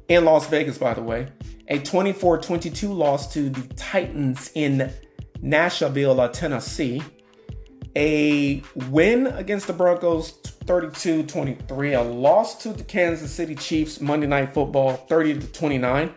in 0.09 0.25
Las 0.25 0.46
Vegas, 0.48 0.79
by 0.79 0.94
the 0.94 1.03
way. 1.03 1.29
A 1.68 1.79
24 1.79 2.38
22 2.38 2.92
loss 2.92 3.33
to 3.33 3.48
the 3.48 3.75
Titans 3.75 4.51
in 4.55 4.92
Nashville, 5.40 6.20
uh, 6.20 6.29
Tennessee. 6.29 7.03
A 7.96 8.62
win 8.88 9.27
against 9.27 9.66
the 9.66 9.72
Broncos 9.72 10.33
32 10.66 11.25
23. 11.25 11.94
A 11.94 12.03
loss 12.03 12.62
to 12.62 12.72
the 12.72 12.85
Kansas 12.85 13.33
City 13.33 13.55
Chiefs 13.55 14.01
Monday 14.01 14.27
Night 14.27 14.55
Football 14.55 14.96
30 14.96 15.48
29. 15.48 16.14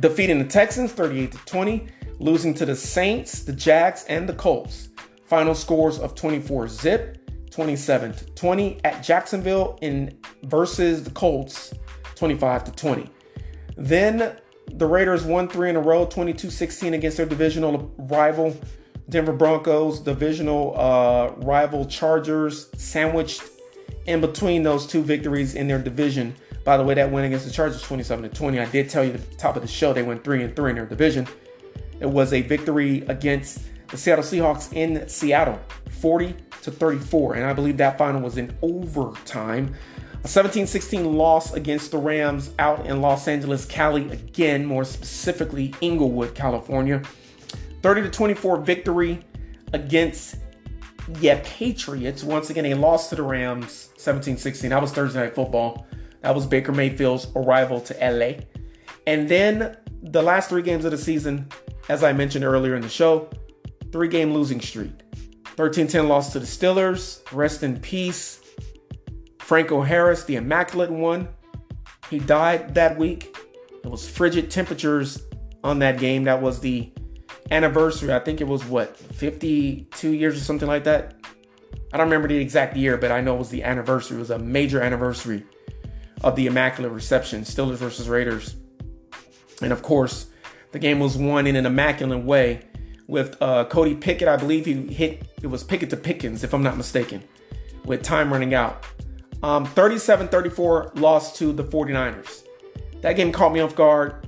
Defeating 0.00 0.38
the 0.38 0.44
Texans 0.44 0.92
38 0.92 1.32
20. 1.46 1.86
Losing 2.18 2.54
to 2.54 2.64
the 2.64 2.76
Saints, 2.76 3.42
the 3.42 3.52
Jags, 3.52 4.04
and 4.04 4.28
the 4.28 4.34
Colts. 4.34 4.88
Final 5.26 5.54
scores 5.54 5.98
of 5.98 6.14
24 6.14 6.68
zip. 6.68 7.21
27 7.52 8.14
to 8.14 8.24
20 8.26 8.80
at 8.84 9.02
Jacksonville 9.02 9.78
in 9.82 10.18
versus 10.44 11.04
the 11.04 11.10
Colts 11.10 11.72
25 12.16 12.64
to 12.64 12.72
20. 12.72 13.10
Then 13.76 14.36
the 14.72 14.86
Raiders 14.86 15.24
won 15.24 15.48
three 15.48 15.70
in 15.70 15.76
a 15.76 15.80
row, 15.80 16.06
22-16 16.06 16.94
against 16.94 17.16
their 17.16 17.26
divisional 17.26 17.92
rival 17.98 18.56
Denver 19.08 19.32
Broncos, 19.32 20.00
divisional 20.00 20.74
uh, 20.76 21.32
rival 21.44 21.84
Chargers, 21.84 22.68
sandwiched 22.76 23.42
in 24.06 24.20
between 24.20 24.62
those 24.62 24.86
two 24.86 25.02
victories 25.02 25.54
in 25.54 25.68
their 25.68 25.78
division. 25.78 26.34
By 26.64 26.76
the 26.76 26.84
way, 26.84 26.94
that 26.94 27.10
win 27.10 27.24
against 27.24 27.44
the 27.44 27.50
Chargers 27.50 27.82
27 27.82 28.30
to 28.30 28.36
20. 28.36 28.60
I 28.60 28.64
did 28.66 28.88
tell 28.88 29.04
you 29.04 29.12
the 29.12 29.36
top 29.36 29.56
of 29.56 29.62
the 29.62 29.68
show 29.68 29.92
they 29.92 30.02
went 30.02 30.24
3 30.24 30.44
and 30.44 30.56
3 30.56 30.70
in 30.70 30.76
their 30.76 30.86
division. 30.86 31.26
It 32.00 32.06
was 32.06 32.32
a 32.32 32.40
victory 32.42 33.04
against 33.08 33.60
the 33.92 33.98
Seattle 33.98 34.24
Seahawks 34.24 34.72
in 34.72 35.06
Seattle, 35.06 35.60
40 36.00 36.34
to 36.62 36.70
34. 36.70 37.34
And 37.34 37.44
I 37.44 37.52
believe 37.52 37.76
that 37.76 37.98
final 37.98 38.22
was 38.22 38.38
in 38.38 38.56
overtime. 38.62 39.74
A 40.24 40.28
17 40.28 40.66
16 40.66 41.12
loss 41.12 41.52
against 41.52 41.90
the 41.90 41.98
Rams 41.98 42.50
out 42.58 42.86
in 42.86 43.00
Los 43.02 43.28
Angeles, 43.28 43.66
Cali, 43.66 44.10
again, 44.10 44.64
more 44.64 44.84
specifically, 44.84 45.74
Inglewood, 45.82 46.34
California. 46.34 47.02
30 47.82 48.02
to 48.02 48.10
24 48.10 48.58
victory 48.58 49.20
against 49.74 50.36
yeah, 51.20 51.40
Patriots, 51.44 52.24
once 52.24 52.48
again, 52.48 52.66
a 52.66 52.74
loss 52.74 53.10
to 53.10 53.16
the 53.16 53.22
Rams 53.22 53.90
17 53.98 54.38
16. 54.38 54.70
That 54.70 54.80
was 54.80 54.92
Thursday 54.92 55.20
Night 55.20 55.34
Football. 55.34 55.86
That 56.22 56.34
was 56.34 56.46
Baker 56.46 56.72
Mayfield's 56.72 57.26
arrival 57.36 57.80
to 57.82 57.94
LA. 58.00 58.44
And 59.06 59.28
then 59.28 59.76
the 60.02 60.22
last 60.22 60.48
three 60.48 60.62
games 60.62 60.86
of 60.86 60.92
the 60.92 60.98
season, 60.98 61.48
as 61.90 62.02
I 62.02 62.12
mentioned 62.14 62.44
earlier 62.44 62.76
in 62.76 62.82
the 62.82 62.88
show, 62.88 63.28
three 63.92 64.08
game 64.08 64.32
losing 64.32 64.60
streak. 64.60 64.92
13 65.56 65.86
10 65.86 66.08
loss 66.08 66.32
to 66.32 66.40
the 66.40 66.46
Steelers. 66.46 67.20
Rest 67.30 67.62
in 67.62 67.78
peace. 67.78 68.40
Franco 69.38 69.82
Harris, 69.82 70.24
the 70.24 70.36
Immaculate 70.36 70.90
One. 70.90 71.28
He 72.08 72.18
died 72.18 72.74
that 72.74 72.96
week. 72.98 73.36
It 73.84 73.90
was 73.90 74.08
frigid 74.08 74.50
temperatures 74.50 75.22
on 75.62 75.78
that 75.80 75.98
game. 75.98 76.24
That 76.24 76.40
was 76.40 76.60
the 76.60 76.92
anniversary. 77.50 78.12
I 78.12 78.18
think 78.20 78.40
it 78.40 78.48
was 78.48 78.64
what, 78.64 78.96
52 78.96 80.10
years 80.10 80.36
or 80.36 80.40
something 80.40 80.68
like 80.68 80.84
that. 80.84 81.14
I 81.92 81.98
don't 81.98 82.06
remember 82.06 82.28
the 82.28 82.36
exact 82.36 82.76
year, 82.76 82.96
but 82.96 83.12
I 83.12 83.20
know 83.20 83.34
it 83.34 83.38
was 83.38 83.50
the 83.50 83.64
anniversary. 83.64 84.16
It 84.16 84.20
was 84.20 84.30
a 84.30 84.38
major 84.38 84.80
anniversary 84.80 85.44
of 86.22 86.36
the 86.36 86.46
Immaculate 86.46 86.92
Reception, 86.92 87.42
Steelers 87.42 87.76
versus 87.76 88.08
Raiders. 88.08 88.56
And 89.60 89.72
of 89.72 89.82
course, 89.82 90.28
the 90.70 90.78
game 90.78 91.00
was 91.00 91.18
won 91.18 91.46
in 91.46 91.56
an 91.56 91.66
immaculate 91.66 92.24
way 92.24 92.62
with 93.06 93.40
uh, 93.40 93.64
Cody 93.66 93.94
Pickett. 93.94 94.28
I 94.28 94.36
believe 94.36 94.66
he 94.66 94.86
hit, 94.86 95.28
it 95.42 95.46
was 95.46 95.64
Pickett 95.64 95.90
to 95.90 95.96
Pickens, 95.96 96.44
if 96.44 96.54
I'm 96.54 96.62
not 96.62 96.76
mistaken, 96.76 97.22
with 97.84 98.02
time 98.02 98.32
running 98.32 98.54
out. 98.54 98.84
Um, 99.42 99.64
37 99.64 100.28
34 100.28 100.92
loss 100.94 101.36
to 101.38 101.52
the 101.52 101.64
49ers. 101.64 102.44
That 103.00 103.14
game 103.14 103.32
caught 103.32 103.52
me 103.52 103.60
off 103.60 103.74
guard, 103.74 104.26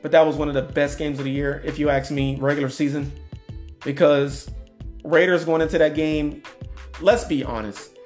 but 0.00 0.10
that 0.12 0.26
was 0.26 0.36
one 0.36 0.48
of 0.48 0.54
the 0.54 0.62
best 0.62 0.98
games 0.98 1.18
of 1.18 1.24
the 1.24 1.30
year, 1.30 1.60
if 1.64 1.78
you 1.78 1.90
ask 1.90 2.10
me, 2.10 2.36
regular 2.40 2.70
season. 2.70 3.12
Because 3.84 4.50
Raiders 5.04 5.44
going 5.44 5.60
into 5.60 5.78
that 5.78 5.94
game, 5.94 6.42
let's 7.00 7.24
be 7.24 7.44
honest, 7.44 7.98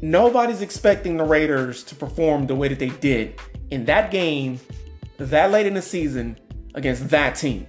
nobody's 0.00 0.62
expecting 0.62 1.16
the 1.16 1.24
Raiders 1.24 1.82
to 1.84 1.94
perform 1.96 2.46
the 2.46 2.54
way 2.54 2.68
that 2.68 2.78
they 2.78 2.90
did 2.90 3.40
in 3.70 3.84
that 3.86 4.10
game 4.10 4.60
that 5.18 5.50
late 5.50 5.66
in 5.66 5.74
the 5.74 5.82
season 5.82 6.38
against 6.74 7.08
that 7.10 7.34
team. 7.34 7.66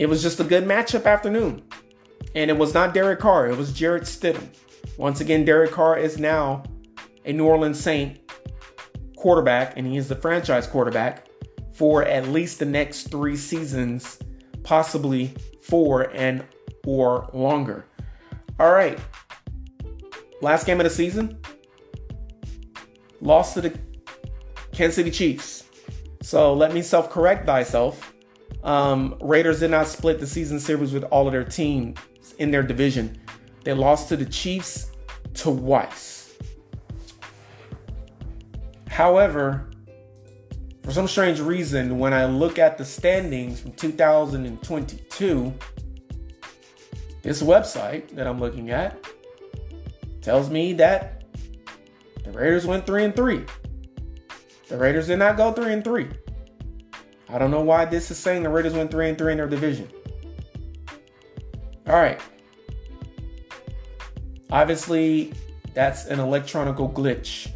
It 0.00 0.08
was 0.08 0.22
just 0.22 0.40
a 0.40 0.44
good 0.44 0.64
matchup 0.64 1.04
afternoon. 1.04 1.62
And 2.34 2.50
it 2.50 2.56
was 2.56 2.72
not 2.72 2.94
Derek 2.94 3.20
Carr, 3.20 3.48
it 3.48 3.56
was 3.58 3.70
Jarrett 3.70 4.04
Stidham. 4.04 4.48
Once 4.96 5.20
again, 5.20 5.44
Derek 5.44 5.72
Carr 5.72 5.98
is 5.98 6.18
now 6.18 6.62
a 7.26 7.34
New 7.34 7.44
Orleans 7.44 7.78
Saint 7.78 8.18
quarterback, 9.14 9.76
and 9.76 9.86
he 9.86 9.98
is 9.98 10.08
the 10.08 10.16
franchise 10.16 10.66
quarterback 10.66 11.26
for 11.74 12.02
at 12.02 12.28
least 12.28 12.58
the 12.58 12.64
next 12.64 13.10
three 13.10 13.36
seasons, 13.36 14.18
possibly 14.62 15.34
four 15.60 16.10
and 16.16 16.46
or 16.86 17.28
longer. 17.34 17.84
All 18.58 18.72
right. 18.72 18.98
Last 20.40 20.64
game 20.64 20.80
of 20.80 20.84
the 20.84 20.90
season. 20.90 21.38
Lost 23.20 23.52
to 23.52 23.60
the 23.60 23.78
Kansas 24.72 24.96
City 24.96 25.10
Chiefs. 25.10 25.64
So 26.22 26.54
let 26.54 26.72
me 26.72 26.80
self 26.80 27.10
correct 27.10 27.44
thyself. 27.44 28.09
Um, 28.62 29.16
Raiders 29.20 29.60
did 29.60 29.70
not 29.70 29.86
split 29.86 30.20
the 30.20 30.26
season 30.26 30.60
series 30.60 30.92
with 30.92 31.04
all 31.04 31.26
of 31.26 31.32
their 31.32 31.44
teams 31.44 31.98
in 32.38 32.50
their 32.50 32.62
division. 32.62 33.18
They 33.64 33.72
lost 33.72 34.08
to 34.08 34.16
the 34.16 34.24
Chiefs 34.26 34.90
twice. 35.34 36.34
However, 38.88 39.70
for 40.82 40.92
some 40.92 41.08
strange 41.08 41.40
reason, 41.40 41.98
when 41.98 42.12
I 42.12 42.26
look 42.26 42.58
at 42.58 42.76
the 42.76 42.84
standings 42.84 43.60
from 43.60 43.72
2022, 43.72 45.54
this 47.22 47.42
website 47.42 48.14
that 48.14 48.26
I'm 48.26 48.38
looking 48.38 48.70
at 48.70 48.98
tells 50.22 50.50
me 50.50 50.72
that 50.74 51.24
the 52.24 52.32
Raiders 52.32 52.66
went 52.66 52.86
3 52.86 53.04
and 53.04 53.16
3. 53.16 53.44
The 54.68 54.76
Raiders 54.76 55.06
did 55.06 55.18
not 55.18 55.36
go 55.36 55.52
3 55.52 55.72
and 55.72 55.84
3. 55.84 56.08
I 57.32 57.38
don't 57.38 57.50
know 57.50 57.60
why 57.60 57.84
this 57.84 58.10
is 58.10 58.18
saying 58.18 58.42
the 58.42 58.48
Raiders 58.48 58.74
went 58.74 58.90
3 58.90 59.10
and 59.10 59.18
3 59.18 59.32
in 59.32 59.38
their 59.38 59.46
division. 59.46 59.88
All 61.86 61.94
right. 61.94 62.20
Obviously, 64.50 65.32
that's 65.74 66.06
an 66.06 66.18
electronical 66.18 66.88
glitch 66.88 67.50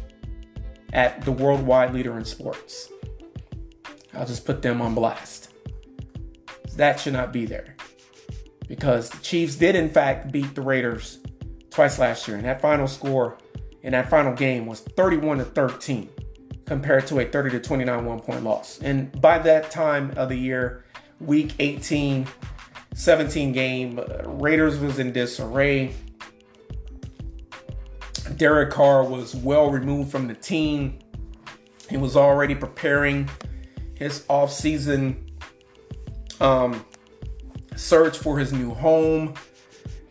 at 0.93 1.21
the 1.23 1.31
worldwide 1.31 1.93
leader 1.93 2.17
in 2.17 2.23
sports. 2.23 2.89
I'll 4.13 4.25
just 4.25 4.45
put 4.45 4.61
them 4.61 4.81
on 4.81 4.95
blast. 4.95 5.51
That 6.77 6.99
should 6.99 7.13
not 7.13 7.33
be 7.33 7.45
there. 7.45 7.75
Because 8.67 9.09
the 9.09 9.17
Chiefs 9.17 9.55
did, 9.55 9.75
in 9.75 9.89
fact, 9.89 10.31
beat 10.31 10.55
the 10.55 10.61
Raiders 10.61 11.19
twice 11.69 11.99
last 11.99 12.27
year. 12.27 12.37
And 12.37 12.45
that 12.45 12.61
final 12.61 12.87
score 12.87 13.37
in 13.83 13.91
that 13.91 14.09
final 14.09 14.33
game 14.33 14.65
was 14.65 14.79
31 14.79 15.39
to 15.39 15.45
13 15.45 16.09
compared 16.65 17.05
to 17.07 17.19
a 17.19 17.25
30 17.25 17.51
to 17.51 17.59
29 17.59 18.05
one 18.05 18.19
point 18.19 18.43
loss. 18.43 18.79
And 18.81 19.19
by 19.21 19.39
that 19.39 19.71
time 19.71 20.13
of 20.17 20.29
the 20.29 20.35
year, 20.35 20.85
week 21.19 21.53
18, 21.59 22.27
17 22.93 23.51
game, 23.51 23.99
Raiders 24.25 24.79
was 24.79 24.99
in 24.99 25.11
disarray. 25.11 25.93
Derek 28.37 28.71
Carr 28.71 29.03
was 29.03 29.35
well 29.35 29.69
removed 29.69 30.11
from 30.11 30.27
the 30.27 30.33
team. 30.33 30.99
He 31.89 31.97
was 31.97 32.15
already 32.15 32.55
preparing 32.55 33.29
his 33.93 34.21
offseason 34.21 35.29
um, 36.41 36.83
search 37.75 38.17
for 38.17 38.39
his 38.39 38.51
new 38.51 38.73
home. 38.73 39.35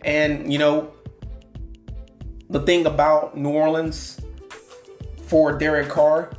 And, 0.04 0.52
you 0.52 0.58
know, 0.58 0.92
the 2.48 2.60
thing 2.60 2.86
about 2.86 3.36
New 3.36 3.50
Orleans 3.50 4.20
for 5.26 5.58
Derek 5.58 5.88
Carr 5.88 6.30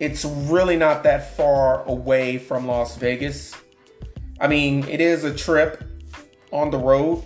it's 0.00 0.24
really 0.24 0.76
not 0.76 1.02
that 1.02 1.36
far 1.36 1.84
away 1.84 2.38
from 2.38 2.66
Las 2.66 2.96
Vegas. 2.96 3.54
I 4.40 4.46
mean, 4.46 4.86
it 4.88 5.00
is 5.00 5.24
a 5.24 5.34
trip 5.34 5.82
on 6.52 6.70
the 6.70 6.78
road. 6.78 7.24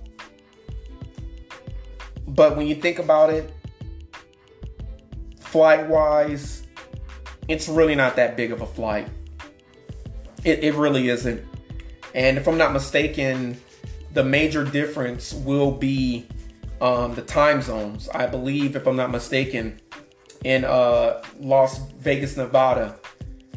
But 2.27 2.57
when 2.57 2.67
you 2.67 2.75
think 2.75 2.99
about 2.99 3.31
it, 3.31 3.53
flight 5.39 5.87
wise, 5.87 6.67
it's 7.49 7.69
really 7.69 7.95
not 7.95 8.17
that 8.17 8.37
big 8.37 8.53
of 8.53 8.63
a 8.63 8.67
flight. 8.67 9.09
It, 10.45 10.65
it 10.65 10.75
really 10.75 11.09
isn't. 11.09 11.47
And 12.15 12.39
if 12.39 12.49
I'm 12.49 12.57
not 12.57 12.73
mistaken, 12.73 13.61
the 14.13 14.25
major 14.25 14.65
difference 14.65 15.35
will 15.35 15.71
be 15.71 16.27
um, 16.81 17.15
the 17.15 17.23
time 17.23 17.61
zones. 17.61 18.09
I 18.09 18.27
believe, 18.27 18.77
if 18.77 18.87
I'm 18.87 18.97
not 18.97 19.11
mistaken, 19.11 19.81
in 20.45 20.65
uh, 20.65 21.23
Las 21.41 21.79
Vegas, 21.99 22.37
Nevada. 22.37 22.99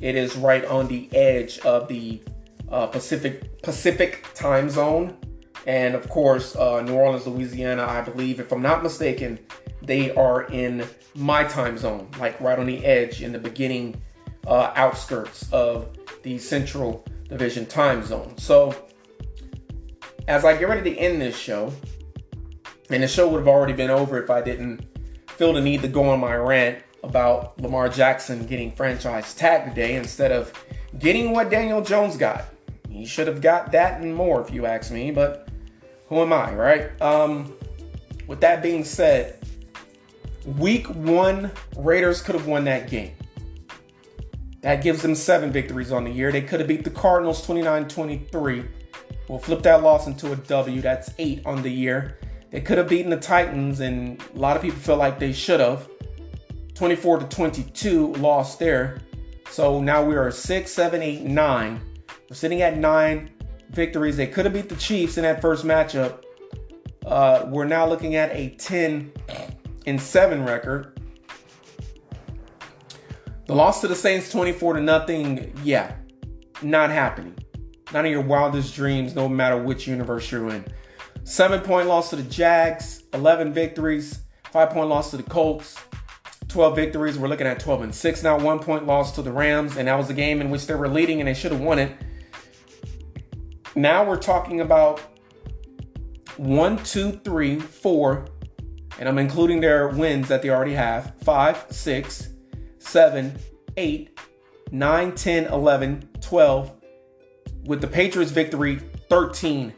It 0.01 0.15
is 0.15 0.35
right 0.35 0.65
on 0.65 0.87
the 0.87 1.13
edge 1.15 1.59
of 1.59 1.87
the 1.87 2.21
uh, 2.69 2.87
Pacific 2.87 3.61
Pacific 3.61 4.25
time 4.33 4.69
zone, 4.69 5.17
and 5.65 5.95
of 5.95 6.07
course, 6.09 6.55
uh, 6.55 6.81
New 6.81 6.93
Orleans, 6.93 7.25
Louisiana. 7.25 7.85
I 7.85 8.01
believe, 8.01 8.39
if 8.39 8.51
I'm 8.51 8.61
not 8.61 8.83
mistaken, 8.83 9.39
they 9.81 10.13
are 10.15 10.43
in 10.43 10.87
my 11.15 11.43
time 11.43 11.77
zone, 11.77 12.09
like 12.19 12.39
right 12.41 12.59
on 12.59 12.65
the 12.65 12.83
edge, 12.85 13.21
in 13.21 13.31
the 13.31 13.39
beginning 13.39 14.01
uh, 14.47 14.71
outskirts 14.75 15.51
of 15.51 15.97
the 16.23 16.37
Central 16.37 17.05
Division 17.29 17.65
time 17.65 18.03
zone. 18.03 18.37
So, 18.37 18.75
as 20.27 20.45
I 20.45 20.57
get 20.57 20.67
ready 20.67 20.91
to 20.91 20.97
end 20.97 21.21
this 21.21 21.37
show, 21.37 21.71
and 22.89 23.01
the 23.01 23.07
show 23.07 23.27
would 23.29 23.39
have 23.39 23.47
already 23.47 23.73
been 23.73 23.89
over 23.89 24.21
if 24.21 24.29
I 24.29 24.41
didn't 24.41 24.94
feel 25.35 25.53
the 25.53 25.61
need 25.61 25.81
to 25.81 25.87
go 25.87 26.09
on 26.09 26.19
my 26.19 26.35
rant 26.35 26.81
about 27.03 27.59
Lamar 27.61 27.89
Jackson 27.89 28.45
getting 28.45 28.71
franchise 28.71 29.33
tag 29.35 29.69
today 29.69 29.95
instead 29.95 30.31
of 30.31 30.53
getting 30.97 31.31
what 31.31 31.49
Daniel 31.49 31.81
Jones 31.81 32.15
got. 32.15 32.45
He 32.89 33.05
should 33.05 33.27
have 33.27 33.41
got 33.41 33.71
that 33.73 34.01
and 34.01 34.15
more, 34.15 34.41
if 34.41 34.51
you 34.51 34.65
ask 34.65 34.91
me, 34.91 35.11
but 35.11 35.49
who 36.07 36.21
am 36.21 36.31
I, 36.31 36.53
right? 36.53 37.01
Um, 37.01 37.53
with 38.27 38.39
that 38.41 38.63
being 38.63 38.85
said, 38.85 39.45
week 40.57 40.87
one, 40.87 41.51
Raiders 41.75 42.21
could 42.21 42.35
have 42.35 42.47
won 42.47 42.63
that 42.65 42.89
game. 42.89 43.13
That 44.61 44.81
gives 44.81 45.01
them 45.01 45.13
seven 45.13 45.51
victories 45.51 45.91
on 45.91 46.05
the 46.05 46.11
year. 46.11 46.31
They 46.31 46.41
could 46.41 46.59
have 46.59 46.67
beat 46.67 46.83
the 46.83 46.89
Cardinals 46.89 47.45
29 47.45 47.87
23. 47.87 48.65
We'll 49.27 49.39
flip 49.39 49.61
that 49.63 49.83
loss 49.83 50.07
into 50.07 50.31
a 50.31 50.35
W. 50.35 50.81
That's 50.81 51.11
eight 51.17 51.45
on 51.45 51.61
the 51.61 51.69
year. 51.69 52.19
They 52.55 52.61
could 52.61 52.77
have 52.77 52.87
beaten 52.87 53.09
the 53.09 53.17
Titans, 53.17 53.81
and 53.81 54.17
a 54.33 54.39
lot 54.39 54.55
of 54.55 54.61
people 54.61 54.79
feel 54.79 54.95
like 54.95 55.19
they 55.19 55.33
should 55.33 55.59
have. 55.59 55.89
24 56.73 57.19
to 57.19 57.25
22 57.25 58.13
lost 58.13 58.59
there. 58.59 59.01
So 59.49 59.81
now 59.81 60.05
we 60.05 60.15
are 60.15 60.31
six, 60.31 60.71
seven, 60.71 61.01
eight, 61.01 61.23
nine. 61.23 61.81
We're 62.29 62.35
sitting 62.37 62.61
at 62.61 62.77
nine 62.77 63.29
victories. 63.71 64.15
They 64.15 64.27
could 64.27 64.45
have 64.45 64.53
beat 64.53 64.69
the 64.69 64.77
Chiefs 64.77 65.17
in 65.17 65.23
that 65.23 65.41
first 65.41 65.65
matchup. 65.65 66.23
Uh, 67.05 67.45
we're 67.49 67.65
now 67.65 67.85
looking 67.85 68.15
at 68.15 68.31
a 68.31 68.51
10 68.51 69.11
and 69.85 70.01
7 70.01 70.45
record. 70.45 70.97
The 73.47 73.53
loss 73.53 73.81
to 73.81 73.89
the 73.89 73.95
Saints 73.95 74.31
24 74.31 74.75
to 74.75 74.79
nothing, 74.79 75.53
yeah, 75.61 75.93
not 76.61 76.89
happening. 76.89 77.37
None 77.91 78.05
of 78.05 78.11
your 78.11 78.21
wildest 78.21 78.73
dreams, 78.75 79.13
no 79.13 79.27
matter 79.27 79.61
which 79.61 79.87
universe 79.87 80.31
you're 80.31 80.47
in. 80.51 80.63
Seven 81.25 81.61
point 81.61 81.87
loss 81.87 82.11
to 82.11 82.17
the 82.17 82.23
Jags, 82.23 83.01
11 83.11 83.51
victories, 83.51 84.19
five 84.51 84.69
point 84.69 84.89
loss 84.89 85.09
to 85.09 85.17
the 85.17 85.23
Colts, 85.23 85.75
12 86.49 86.75
victories. 86.75 87.17
We're 87.17 87.27
looking 87.27 87.47
at 87.47 87.59
12 87.59 87.81
and 87.81 87.95
6 87.95 88.23
now. 88.23 88.37
One 88.37 88.59
point 88.59 88.85
loss 88.85 89.11
to 89.13 89.23
the 89.23 89.31
Rams, 89.31 89.75
and 89.75 89.87
that 89.87 89.97
was 89.97 90.07
a 90.11 90.13
game 90.13 90.39
in 90.39 90.51
which 90.51 90.67
they 90.67 90.75
were 90.75 90.87
leading 90.87 91.19
and 91.21 91.27
they 91.27 91.33
should 91.33 91.51
have 91.51 91.61
won 91.61 91.79
it. 91.79 91.91
Now 93.73 94.05
we're 94.05 94.19
talking 94.19 94.61
about 94.61 95.01
one, 96.37 96.77
two, 96.83 97.13
three, 97.23 97.59
four, 97.59 98.27
and 98.99 99.09
I'm 99.09 99.17
including 99.17 99.61
their 99.61 99.87
wins 99.87 100.27
that 100.27 100.43
they 100.43 100.51
already 100.51 100.75
have 100.75 101.15
five, 101.23 101.65
six, 101.71 102.29
seven, 102.77 103.35
eight, 103.77 104.19
nine, 104.71 105.15
10, 105.15 105.45
11, 105.45 106.07
12. 106.21 106.71
With 107.63 107.81
the 107.81 107.87
Patriots' 107.87 108.31
victory, 108.31 108.75
13 109.09 109.73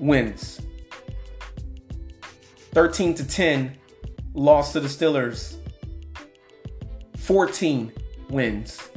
wins. 0.00 0.60
13 2.72 3.14
to 3.14 3.26
10 3.26 3.76
lost 4.34 4.72
to 4.72 4.80
the 4.80 4.88
Steelers. 4.88 5.56
14 7.16 7.92
wins. 8.28 8.90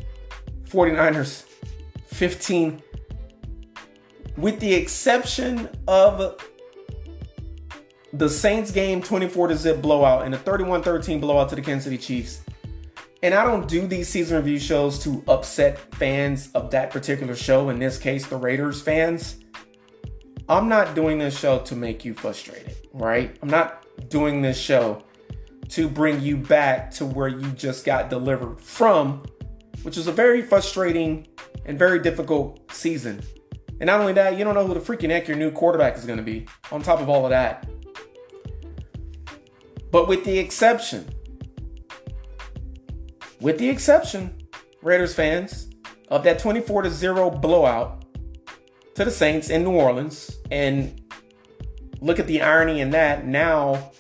49ers 0.65 1.43
15 2.07 2.81
with 4.37 4.59
the 4.59 4.73
exception 4.73 5.69
of 5.87 6.41
the 8.13 8.29
Saints 8.29 8.71
game 8.71 9.01
24 9.01 9.49
to 9.49 9.55
zip 9.55 9.81
blowout 9.81 10.25
and 10.25 10.33
the 10.33 10.37
31-13 10.37 11.19
blowout 11.19 11.49
to 11.49 11.55
the 11.55 11.61
Kansas 11.61 11.85
City 11.85 11.97
Chiefs. 11.97 12.41
And 13.21 13.33
I 13.33 13.43
don't 13.45 13.67
do 13.67 13.87
these 13.87 14.09
season 14.09 14.37
review 14.37 14.59
shows 14.59 14.99
to 15.03 15.23
upset 15.27 15.77
fans 15.95 16.51
of 16.53 16.71
that 16.71 16.91
particular 16.91 17.35
show, 17.35 17.69
in 17.69 17.79
this 17.79 17.97
case 17.97 18.27
the 18.27 18.35
Raiders 18.35 18.81
fans. 18.81 19.37
I'm 20.49 20.67
not 20.67 20.93
doing 20.93 21.19
this 21.19 21.38
show 21.38 21.60
to 21.60 21.75
make 21.75 22.03
you 22.03 22.13
frustrated, 22.13 22.75
right? 22.91 23.38
I'm 23.41 23.49
not 23.49 23.86
doing 24.10 24.41
this 24.41 24.60
show 24.60 25.03
to 25.69 25.88
bring 25.88 26.21
you 26.21 26.36
back 26.36 26.91
to 26.91 27.06
where 27.06 27.29
you 27.29 27.47
just 27.51 27.86
got 27.86 28.10
delivered 28.10 28.60
from, 28.60 29.23
which 29.84 29.97
is 29.97 30.08
a 30.08 30.12
very 30.12 30.41
frustrating 30.41 31.27
and 31.65 31.79
very 31.79 31.99
difficult 31.99 32.60
season. 32.73 33.23
And 33.79 33.88
not 33.88 34.01
only 34.01 34.13
that, 34.13 34.38
you 34.38 34.43
don't 34.43 34.53
know 34.53 34.67
who 34.67 34.73
the 34.73 34.82
freaking 34.82 35.10
heck 35.10 35.27
your 35.29 35.38
new 35.38 35.49
quarterback 35.49 35.95
is 35.97 36.06
going 36.06 36.17
to 36.17 36.23
be, 36.23 36.45
on 36.71 36.82
top 36.82 36.99
of 36.99 37.08
all 37.08 37.25
of 37.25 37.29
that. 37.29 37.67
But 39.91 40.10
with 40.10 40.25
the 40.25 40.38
exception, 40.38 41.08
with 43.39 43.58
the 43.58 43.69
exception, 43.69 44.43
Raiders 44.82 45.15
fans, 45.15 45.69
of 46.10 46.23
that 46.23 46.39
24 46.39 46.84
to 46.84 46.89
0 46.89 47.29
blowout 47.29 48.02
to 48.95 49.06
the 49.06 49.12
Saints 49.12 49.49
in 49.49 49.63
New 49.63 49.71
Orleans, 49.71 50.38
and 50.51 51.01
look 52.01 52.19
at 52.19 52.27
the 52.27 52.41
irony 52.41 52.82
in 52.82 52.91
that. 52.91 53.25
Now, 53.25 53.91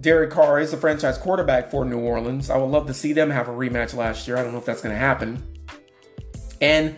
Derek 0.00 0.30
Carr 0.30 0.60
is 0.60 0.70
the 0.70 0.76
franchise 0.76 1.18
quarterback 1.18 1.70
for 1.70 1.84
New 1.84 1.98
Orleans. 1.98 2.48
I 2.48 2.56
would 2.56 2.70
love 2.70 2.86
to 2.86 2.94
see 2.94 3.12
them 3.12 3.30
have 3.30 3.48
a 3.48 3.52
rematch 3.52 3.94
last 3.94 4.26
year. 4.26 4.36
I 4.36 4.42
don't 4.42 4.52
know 4.52 4.58
if 4.58 4.64
that's 4.64 4.80
going 4.80 4.94
to 4.94 4.98
happen. 4.98 5.42
And 6.60 6.96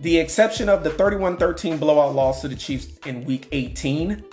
the 0.00 0.18
exception 0.18 0.68
of 0.68 0.84
the 0.84 0.90
31 0.90 1.36
13 1.38 1.78
blowout 1.78 2.14
loss 2.14 2.40
to 2.42 2.48
the 2.48 2.54
Chiefs 2.54 2.98
in 3.06 3.24
week 3.24 3.48
18. 3.52 4.24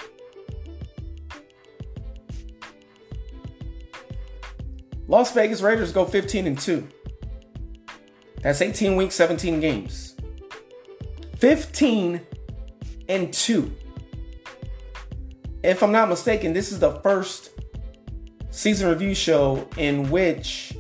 Las 5.08 5.34
Vegas 5.34 5.62
Raiders 5.62 5.92
go 5.92 6.06
15 6.06 6.48
and 6.48 6.60
2. 6.60 6.88
That's 8.42 8.62
18 8.62 8.96
weeks, 8.96 9.16
17 9.16 9.60
games. 9.60 10.05
15 11.46 12.20
and 13.08 13.32
2. 13.32 13.72
If 15.62 15.84
I'm 15.84 15.92
not 15.92 16.10
mistaken, 16.10 16.54
this 16.54 16.72
is 16.72 16.80
the 16.80 16.94
first 17.02 17.52
season 18.50 18.90
review 18.90 19.14
show 19.14 19.70
in 19.78 20.10
which 20.10 20.76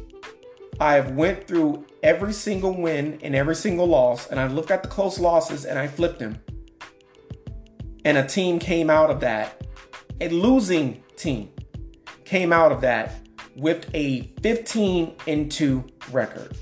I've 0.79 1.11
went 1.11 1.47
through 1.47 1.85
every 2.01 2.33
single 2.33 2.75
win 2.75 3.19
and 3.21 3.35
every 3.35 3.55
single 3.55 3.85
loss, 3.85 4.25
and 4.25 4.39
I 4.39 4.47
looked 4.47 4.71
at 4.71 4.81
the 4.81 4.89
close 4.89 5.19
losses 5.19 5.65
and 5.65 5.77
I 5.77 5.85
flipped 5.85 6.17
them. 6.17 6.39
And 8.03 8.17
a 8.17 8.25
team 8.25 8.57
came 8.57 8.89
out 8.89 9.11
of 9.11 9.19
that, 9.19 9.67
a 10.19 10.29
losing 10.29 11.03
team 11.15 11.51
came 12.23 12.51
out 12.51 12.71
of 12.71 12.81
that 12.81 13.13
with 13.55 13.87
a 13.93 14.33
15 14.41 15.15
and 15.27 15.51
2 15.51 15.85
record. 16.11 16.57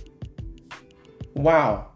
Wow. 1.35 1.92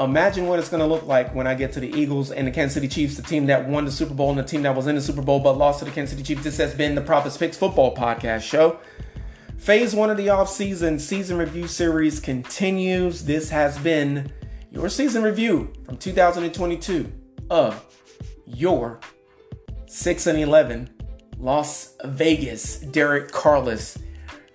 Imagine 0.00 0.46
what 0.46 0.58
it's 0.58 0.70
going 0.70 0.80
to 0.80 0.86
look 0.86 1.06
like 1.06 1.34
when 1.34 1.46
I 1.46 1.54
get 1.54 1.72
to 1.72 1.80
the 1.80 1.92
Eagles 1.92 2.30
and 2.30 2.46
the 2.46 2.50
Kansas 2.50 2.72
City 2.72 2.88
Chiefs, 2.88 3.16
the 3.16 3.22
team 3.22 3.44
that 3.46 3.68
won 3.68 3.84
the 3.84 3.90
Super 3.90 4.14
Bowl 4.14 4.30
and 4.30 4.38
the 4.38 4.42
team 4.42 4.62
that 4.62 4.74
was 4.74 4.86
in 4.86 4.94
the 4.94 5.00
Super 5.02 5.20
Bowl 5.20 5.40
but 5.40 5.58
lost 5.58 5.80
to 5.80 5.84
the 5.84 5.90
Kansas 5.90 6.16
City 6.16 6.26
Chiefs. 6.26 6.42
This 6.42 6.56
has 6.56 6.74
been 6.74 6.94
the 6.94 7.02
Prophets 7.02 7.36
Picks 7.36 7.58
Football 7.58 7.94
Podcast 7.94 8.40
Show. 8.40 8.80
Phase 9.58 9.94
one 9.94 10.08
of 10.08 10.16
the 10.16 10.30
off-season 10.30 10.98
season 10.98 11.36
review 11.36 11.68
series 11.68 12.18
continues. 12.18 13.22
This 13.26 13.50
has 13.50 13.78
been 13.80 14.32
your 14.70 14.88
season 14.88 15.22
review 15.22 15.70
from 15.84 15.98
2022 15.98 17.12
of 17.50 17.84
your 18.46 19.00
6 19.86 20.26
and 20.28 20.38
11 20.38 20.88
Las 21.38 21.94
Vegas 22.06 22.78
Derek 22.78 23.30
Carlos 23.32 23.98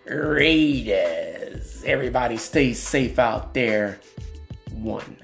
Raiders. 0.05 1.83
Everybody 1.85 2.37
stay 2.37 2.73
safe 2.73 3.19
out 3.19 3.53
there. 3.53 3.99
One. 4.71 5.17